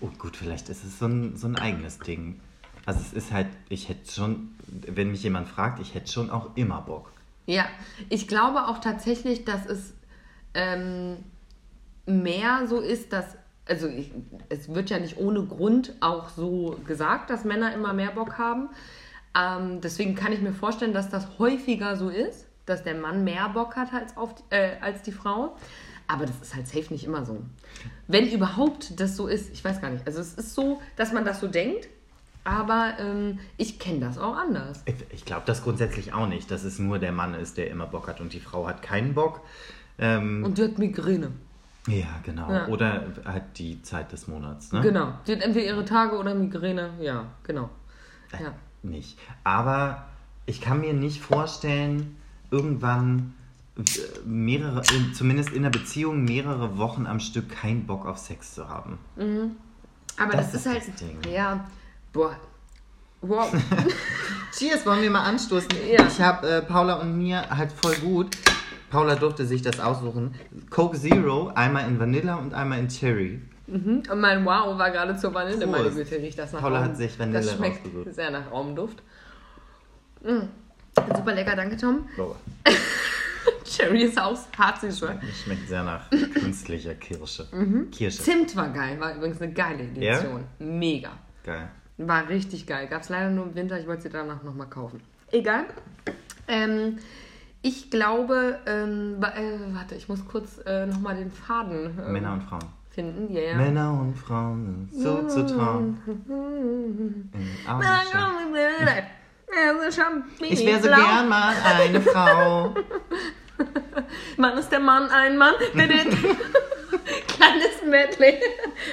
[0.00, 2.40] oh gut, vielleicht ist es so ein, so ein eigenes Ding.
[2.86, 6.56] Also es ist halt, ich hätte schon, wenn mich jemand fragt, ich hätte schon auch
[6.56, 7.10] immer Bock.
[7.46, 7.66] Ja,
[8.08, 9.92] ich glaube auch tatsächlich, dass es
[10.54, 11.16] ähm,
[12.06, 13.24] mehr so ist, dass,
[13.66, 14.10] also ich,
[14.48, 18.68] es wird ja nicht ohne Grund auch so gesagt, dass Männer immer mehr Bock haben.
[19.38, 22.46] Ähm, deswegen kann ich mir vorstellen, dass das häufiger so ist.
[22.66, 25.56] dass der Mann mehr Bock hat als, auf, äh, als die Frau.
[26.06, 27.42] Aber das ist halt safe nicht immer so.
[28.06, 30.06] Wenn überhaupt das so ist, ich weiß gar nicht.
[30.06, 31.88] Also es ist so, dass man das so denkt,
[32.44, 34.82] aber ähm, ich kenne das auch anders.
[34.86, 37.86] Ich, ich glaube das grundsätzlich auch nicht, dass es nur der Mann ist, der immer
[37.86, 39.40] Bock hat und die Frau hat keinen Bock.
[39.98, 41.30] Ähm, Und die hat Migräne.
[41.86, 42.50] ja, genau.
[42.50, 42.66] Ja.
[42.68, 44.72] Oder halt die Zeit des Monats.
[44.72, 44.80] Ne?
[44.80, 45.12] Genau.
[45.26, 46.90] Die hat entweder ihre Tage oder Migräne.
[47.00, 47.68] Ja, genau.
[48.32, 48.54] Ja.
[48.82, 49.18] Nicht.
[49.44, 50.06] Aber
[50.46, 52.16] ich kann mir nicht vorstellen,
[52.50, 53.34] irgendwann
[53.76, 53.82] äh,
[54.26, 58.68] mehrere, in, zumindest in einer Beziehung, mehrere Wochen am Stück keinen Bock auf Sex zu
[58.68, 58.98] haben.
[60.18, 60.88] Aber Das das, ist ist halt.
[60.88, 61.18] das Ding.
[61.32, 61.64] Ja.
[62.12, 62.36] Boah.
[63.20, 63.52] Wow.
[64.58, 65.70] Cheers, wollen wir mal anstoßen?
[65.90, 66.06] Ja.
[66.06, 68.36] Ich habe äh, Paula und mir halt voll gut.
[68.90, 70.34] Paula durfte sich das aussuchen.
[70.70, 73.40] Coke Zero, einmal in Vanilla und einmal in Cherry.
[73.66, 75.70] Und mein Wow war gerade zur Vanille, Prost.
[75.70, 76.88] meine Güte, riecht das nach Paula Raum.
[76.88, 78.14] hat sich Vanille Das schmeckt rausgesucht.
[78.14, 79.02] sehr nach Raumduft.
[80.22, 80.40] Mm.
[81.16, 82.06] Super lecker, danke Tom.
[83.64, 85.14] Cherry ist auch hart süß, oder?
[85.14, 87.46] das schmeckt sehr nach künstlicher Kirsche.
[87.90, 88.22] Kirsche.
[88.22, 90.44] Zimt war geil, war übrigens eine geile Edition.
[90.58, 91.12] Mega.
[91.42, 91.70] Geil.
[92.08, 92.86] War richtig geil.
[92.88, 95.00] Gab es leider nur im Winter, ich wollte sie danach nochmal kaufen.
[95.30, 95.64] Egal.
[96.48, 96.98] Ähm,
[97.62, 102.42] ich glaube, ähm, äh, warte, ich muss kurz äh, nochmal den Faden ähm, Männer und
[102.42, 102.64] Frauen.
[102.90, 103.32] finden.
[103.32, 103.56] Ja, ja.
[103.56, 105.98] Männer und Frauen sind so zu trauen.
[110.40, 112.74] Ich wäre so gern mal eine Frau.
[114.36, 115.54] Mann ist der Mann ein Mann.
[117.42, 118.40] Kleines Medley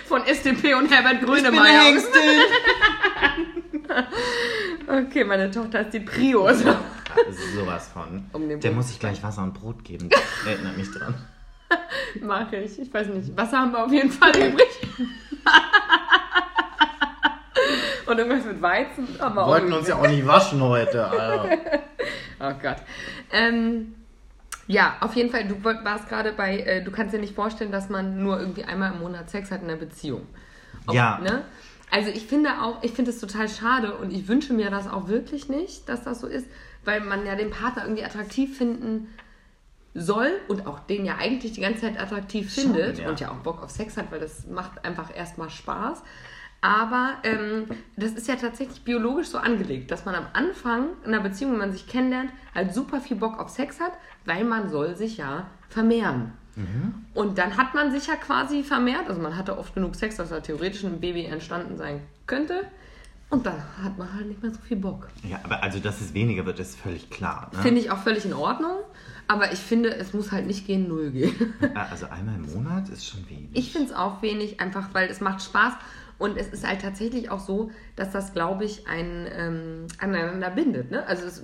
[0.06, 1.94] von SDP und Herbert Ich bin eine Grönemeyer.
[4.88, 6.52] Okay, meine Tochter ist die Prio.
[6.54, 6.76] So.
[7.56, 8.26] Sowas von.
[8.34, 10.10] Um Der muss ich gleich Wasser und Brot geben.
[10.48, 11.14] Erinnert mich dran.
[12.22, 12.80] Mache ich.
[12.80, 13.38] Ich weiß nicht.
[13.38, 14.66] Wasser haben wir auf jeden Fall übrig.
[18.08, 21.08] Und irgendwas mit Weizen wir Wollten uns ja auch nicht waschen heute.
[21.08, 21.58] Alter.
[22.40, 22.78] Oh Gott.
[23.32, 23.94] Ähm,
[24.72, 27.90] ja, auf jeden Fall, du warst gerade bei, äh, du kannst dir nicht vorstellen, dass
[27.90, 30.28] man nur irgendwie einmal im Monat Sex hat in einer Beziehung.
[30.86, 31.18] Ob- Ja.
[31.20, 31.44] Ne?
[31.92, 35.08] Also ich finde auch, ich finde es total schade und ich wünsche mir das auch
[35.08, 36.46] wirklich nicht, dass das so ist,
[36.86, 39.08] weil man ja den Partner irgendwie attraktiv finden
[39.96, 43.10] soll und auch den ja eigentlich die ganze Zeit attraktiv Schon, findet ja.
[43.10, 46.04] und ja auch Bock auf Sex hat, weil das macht einfach erstmal Spaß.
[46.62, 51.24] Aber ähm, das ist ja tatsächlich biologisch so angelegt, dass man am Anfang in einer
[51.24, 53.94] Beziehung, wenn man sich kennenlernt, halt super viel Bock auf Sex hat,
[54.26, 56.34] weil man soll sich ja vermehren.
[57.14, 60.30] Und dann hat man sich ja quasi vermehrt, also man hatte oft genug Sex, dass
[60.30, 62.66] da theoretisch ein Baby entstanden sein könnte.
[63.30, 65.08] Und dann hat man halt nicht mehr so viel Bock.
[65.24, 67.52] Ja, aber also, dass es weniger wird, ist völlig klar.
[67.54, 67.62] Ne?
[67.62, 68.78] Finde ich auch völlig in Ordnung.
[69.28, 71.54] Aber ich finde, es muss halt nicht gehen, null gehen.
[71.76, 73.50] Also einmal im Monat ist schon wenig.
[73.54, 75.74] Ich finde es auch wenig, einfach weil es macht Spaß.
[76.20, 80.92] Und es ist halt tatsächlich auch so, dass das, glaube ich, ein, ähm, aneinander bindet.
[80.92, 81.06] Ne?
[81.08, 81.42] Also es,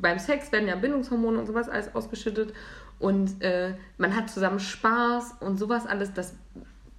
[0.00, 2.52] beim Sex werden ja Bindungshormone und sowas alles ausgeschüttet.
[2.98, 6.12] Und äh, man hat zusammen Spaß und sowas alles.
[6.12, 6.34] Das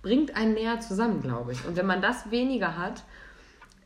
[0.02, 1.66] bringt einen näher zusammen, glaube ich.
[1.68, 3.04] Und wenn man das weniger hat,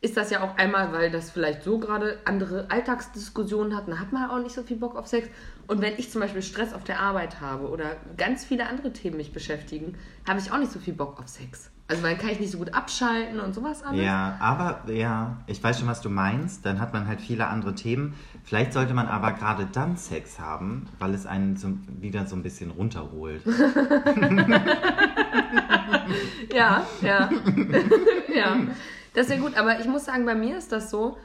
[0.01, 4.13] ist das ja auch einmal, weil das vielleicht so gerade andere Alltagsdiskussionen hat, dann hat
[4.13, 5.27] man auch nicht so viel Bock auf Sex.
[5.65, 9.17] Und wenn ich zum Beispiel Stress auf der Arbeit habe oder ganz viele andere Themen
[9.17, 9.97] mich beschäftigen,
[10.27, 11.71] habe ich auch nicht so viel Bock auf Sex.
[11.89, 14.01] Also dann kann ich nicht so gut abschalten und sowas alles.
[14.03, 16.65] Ja, aber ja, ich weiß schon, was du meinst.
[16.65, 18.13] Dann hat man halt viele andere Themen.
[18.43, 21.69] Vielleicht sollte man aber gerade dann Sex haben, weil es einen so,
[21.99, 23.41] wieder so ein bisschen runterholt.
[26.53, 27.29] Ja, ja.
[28.35, 28.57] ja.
[29.13, 31.17] Das ist ja gut, aber ich muss sagen, bei mir ist das so,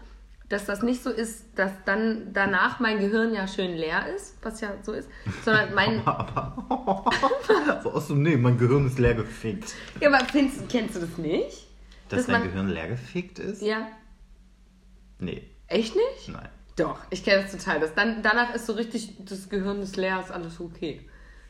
[0.52, 4.60] dass das nicht so ist, dass dann danach mein Gehirn ja schön leer ist, was
[4.60, 5.08] ja so ist,
[5.44, 6.06] sondern mein.
[6.06, 6.54] Aber
[7.82, 9.74] so aus dem Nee, mein Gehirn ist leer gefickt.
[10.00, 11.66] Ja, aber findest, kennst du das nicht?
[12.08, 13.62] Dass Dass dein man- Gehirn leer gefickt ist?
[13.62, 13.88] Ja.
[15.18, 16.28] Nee, Echt nicht?
[16.28, 16.48] nein.
[16.76, 17.80] Doch, ich kenne das total.
[17.80, 21.00] Das dann, danach ist so richtig, das Gehirn ist leer, ist alles okay.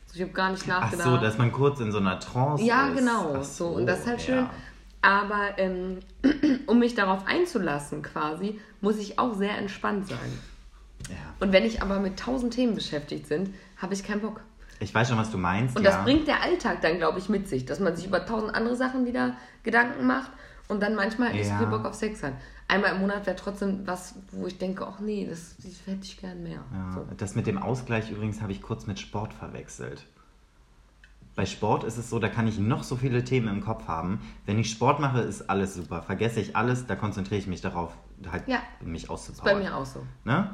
[0.05, 1.07] Also ich habe gar nicht Ach nachgedacht.
[1.07, 2.97] so, dass man kurz in so einer Trance Ja, ist.
[2.97, 3.35] genau.
[3.37, 4.35] Ach so, und das ist halt schön.
[4.35, 4.49] ja.
[5.03, 5.99] Aber ähm,
[6.65, 10.39] um mich darauf einzulassen quasi, muss ich auch sehr entspannt sein.
[11.09, 11.15] Ja.
[11.41, 14.39] Und wenn ich aber mit tausend Themen beschäftigt bin, habe ich keinen Bock.
[14.79, 15.75] Ich weiß schon, was du meinst.
[15.77, 15.91] Und ja.
[15.91, 18.77] das bringt der Alltag dann, glaube ich, mit sich, dass man sich über tausend andere
[18.77, 20.31] Sachen wieder Gedanken macht
[20.69, 22.33] und dann manchmal nicht so viel Bock auf Sex hat.
[22.69, 26.17] Einmal im Monat wäre trotzdem was, wo ich denke, ach nee, das, das hätte ich
[26.17, 26.63] gern mehr.
[26.93, 27.05] So.
[27.17, 30.05] Das mit dem Ausgleich übrigens habe ich kurz mit Sport verwechselt.
[31.35, 34.19] Bei Sport ist es so, da kann ich noch so viele Themen im Kopf haben.
[34.45, 36.03] Wenn ich Sport mache, ist alles super.
[36.03, 37.95] Vergesse ich alles, da konzentriere ich mich darauf,
[38.31, 38.59] halt Ja.
[38.81, 39.59] mich Ist bei auszupowern.
[39.59, 40.05] mir auch so.
[40.25, 40.49] Ne?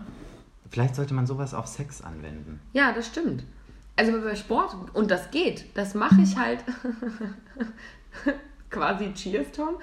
[0.69, 2.61] Vielleicht sollte man sowas auf Sex anwenden.
[2.73, 3.43] Ja, das stimmt.
[3.97, 6.63] Also bei Sport, und das geht, das mache ich halt
[8.69, 9.75] quasi Cheers, Tom.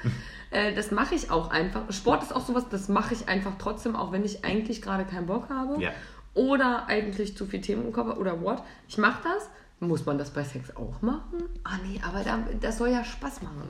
[0.50, 1.82] Äh, das mache ich auch einfach.
[1.92, 5.26] Sport ist auch sowas, das mache ich einfach trotzdem, auch wenn ich eigentlich gerade keinen
[5.26, 5.80] Bock habe.
[5.82, 5.90] Ja.
[6.34, 8.62] oder eigentlich zu viel Themen im Kopf oder what.
[8.88, 9.48] Ich mache das.
[9.80, 11.44] Muss man das bei Sex auch machen?
[11.64, 13.68] Ah nee, aber da, das soll ja Spaß machen.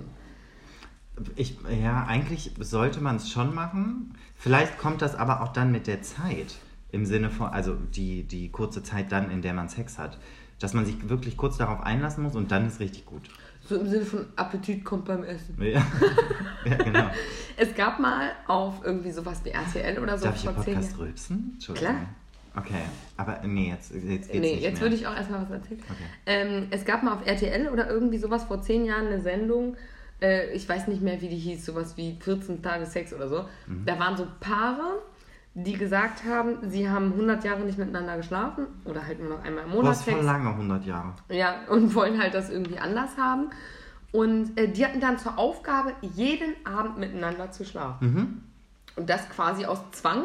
[1.35, 4.15] Ich, ja, eigentlich sollte man es schon machen.
[4.37, 6.57] Vielleicht kommt das aber auch dann mit der Zeit.
[6.93, 10.19] Im Sinne von, also die, die kurze Zeit dann, in der man Sex hat.
[10.61, 13.23] Dass man sich wirklich kurz darauf einlassen muss und dann ist richtig gut.
[13.69, 15.61] So im Sinne von Appetit kommt beim Essen.
[15.61, 15.85] Ja,
[16.65, 17.11] ja genau.
[17.57, 21.51] Es gab mal auf irgendwie sowas wie RTL oder so Darf ich Podcast rülpsen?
[21.55, 21.91] Entschuldigung.
[21.91, 22.09] Klar.
[22.57, 22.83] Okay,
[23.17, 24.83] aber nee, jetzt, jetzt geht's Nee, nicht jetzt mehr.
[24.83, 25.81] würde ich auch erstmal was erzählen.
[25.91, 26.05] Okay.
[26.27, 29.77] Ähm, es gab mal auf RTL oder irgendwie sowas vor zehn Jahren eine Sendung,
[30.23, 33.45] äh, ich weiß nicht mehr, wie die hieß, sowas wie 14 Tage Sex oder so.
[33.67, 33.85] Mhm.
[33.85, 35.03] Da waren so Paare,
[35.55, 39.65] die gesagt haben, sie haben 100 Jahre nicht miteinander geschlafen oder halt nur noch einmal
[39.65, 40.25] im Monat ist voll Sex.
[40.25, 41.15] lange, 100 Jahre.
[41.29, 43.51] Ja, und wollen halt das irgendwie anders haben.
[44.13, 48.13] Und äh, die hatten dann zur Aufgabe, jeden Abend miteinander zu schlafen.
[48.15, 48.43] Mhm.
[48.97, 50.25] Und das quasi aus Zwang.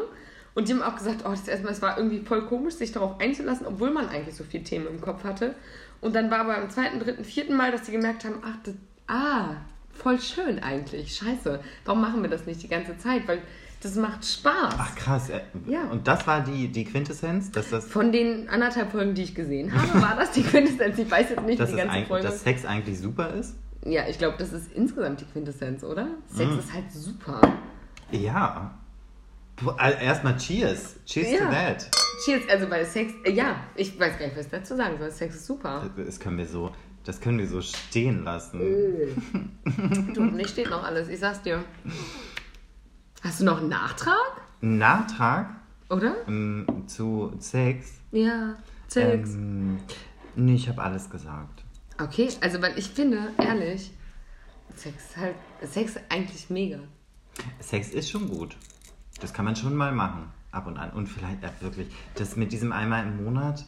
[0.53, 3.19] Und die haben auch gesagt, oh, das erstmal, es war irgendwie voll komisch, sich darauf
[3.19, 5.55] einzulassen, obwohl man eigentlich so viele Themen im Kopf hatte.
[6.01, 8.73] Und dann war aber beim zweiten, dritten, vierten Mal, dass die gemerkt haben, ach, das,
[9.07, 9.55] ah,
[9.93, 11.15] voll schön eigentlich.
[11.15, 13.27] Scheiße, warum machen wir das nicht die ganze Zeit?
[13.27, 13.41] Weil
[13.81, 14.75] das macht Spaß.
[14.77, 15.29] Ach krass.
[15.29, 15.83] äh, Ja.
[15.85, 19.71] Und das war die, die Quintessenz, dass das, Von den anderthalb Folgen, die ich gesehen
[19.73, 20.97] habe, war das die Quintessenz.
[20.99, 23.55] Ich weiß jetzt nicht, dass, die ganze Folge dass Sex eigentlich super ist?
[23.85, 26.07] Ja, ich glaube, das ist insgesamt die Quintessenz, oder?
[26.27, 26.59] Sex Mhm.
[26.59, 27.41] ist halt super.
[28.11, 28.75] Ja.
[29.79, 30.95] Erstmal Cheers.
[31.05, 31.45] Cheers Ja.
[31.45, 31.89] to that.
[32.25, 35.11] Cheers, also weil Sex, äh, ja, ich weiß gar nicht, was ich dazu sagen soll.
[35.11, 35.89] Sex ist super.
[35.97, 36.71] Das können wir so,
[37.03, 38.59] das können wir so stehen lassen.
[40.13, 41.63] Du, nicht steht noch alles, ich sag's dir.
[43.23, 44.41] Hast du noch einen Nachtrag?
[44.61, 45.47] Nachtrag
[45.89, 46.15] Oder?
[46.27, 47.93] ähm, zu Sex.
[48.11, 48.55] Ja,
[48.87, 49.33] Sex.
[49.33, 49.79] Ähm,
[50.35, 51.63] nee, ich habe alles gesagt.
[51.99, 53.91] Okay, also weil ich finde, ehrlich,
[54.75, 56.79] Sex ist halt, Sex ist eigentlich mega.
[57.59, 58.55] Sex ist schon gut.
[59.21, 60.23] Das kann man schon mal machen.
[60.51, 60.89] Ab und an.
[60.91, 63.65] Und vielleicht äh, wirklich, das mit diesem einmal im Monat,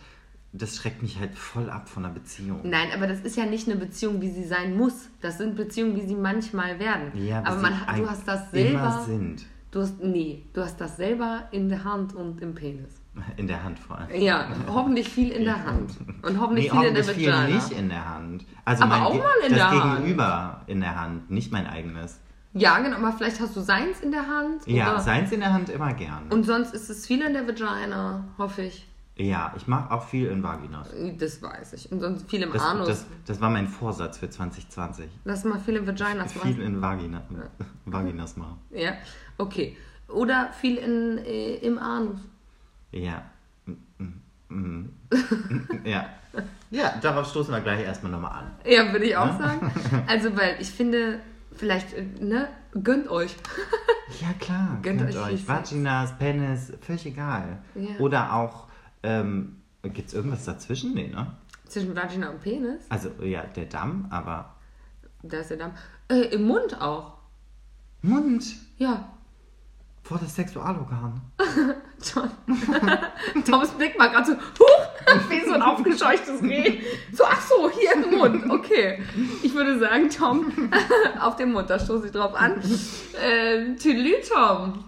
[0.52, 2.60] das schreckt mich halt voll ab von einer Beziehung.
[2.64, 5.10] Nein, aber das ist ja nicht eine Beziehung, wie sie sein muss.
[5.22, 7.12] Das sind Beziehungen, wie sie manchmal werden.
[7.16, 9.02] Ja, aber man, du hast das selber.
[9.06, 9.46] sind.
[9.72, 12.94] Du hast, nee, du hast das selber in der Hand und im Penis.
[13.38, 14.22] In der Hand vor allem.
[14.22, 15.92] Ja, hoffentlich viel in der Hand.
[16.22, 17.56] Und hoffentlich Nee, viel in der hoffentlich viel Vagina.
[17.56, 18.46] nicht in der Hand.
[18.66, 19.98] Also Aber mein auch mal in das der Hand.
[20.00, 22.20] Gegenüber in der Hand, nicht mein eigenes.
[22.54, 24.68] Ja, genau, aber vielleicht hast du seins in der Hand.
[24.68, 26.28] Ja, oder- seins in der Hand immer gern.
[26.32, 28.88] Und sonst ist es viel in der Vagina, hoffe ich.
[29.16, 30.88] ja, ich mache auch viel in Vaginas.
[31.18, 31.92] Das weiß ich.
[31.92, 32.88] Und sonst viel im Das, Anus.
[32.88, 35.08] das, das war mein Vorsatz für 2020.
[35.26, 36.62] Lass mal viele Vaginas Viel machen.
[36.62, 37.22] in Vagina,
[37.86, 38.60] Vaginas machen.
[38.72, 38.94] Ja,
[39.38, 39.76] okay.
[40.08, 42.20] Oder viel in, äh, im Anus.
[42.92, 43.24] Ja.
[45.84, 46.06] Ja.
[46.72, 48.52] Ja, darauf stoßen wir gleich erstmal nochmal an.
[48.66, 49.72] Ja, würde ich auch sagen.
[50.08, 51.20] Also, weil ich finde,
[51.56, 52.48] vielleicht, äh, ne,
[52.84, 53.36] gönnt euch.
[54.22, 54.78] Ja, klar.
[54.84, 55.48] Gönnt Gönnt, euch euch.
[55.48, 57.64] Vaginas, Penis, völlig egal.
[57.74, 57.98] Ja.
[58.00, 58.68] Oder auch,
[59.02, 60.94] ähm, gibt es irgendwas dazwischen?
[60.94, 61.36] Nee, ne?
[61.68, 62.84] Zwischen Vagina und Penis.
[62.90, 64.56] Also, ja, der Damm, aber
[65.24, 65.72] Da ist der Damm.
[66.10, 67.14] Äh, Im Mund auch.
[68.02, 68.44] Mund
[68.78, 69.10] Ja.
[70.04, 71.22] vor das Sexualorgan.
[72.04, 72.30] John.
[73.46, 74.88] Toms Blick war gerade so, huch,
[75.30, 76.80] wie so ein aufgescheuchtes Reh.
[77.12, 78.50] So, ach so, hier im Mund.
[78.50, 79.02] Okay.
[79.42, 80.52] Ich würde sagen, Tom,
[81.20, 82.62] auf den Mund, da stoße ich drauf an.
[83.22, 84.86] Äh, Tüdelü, Tom.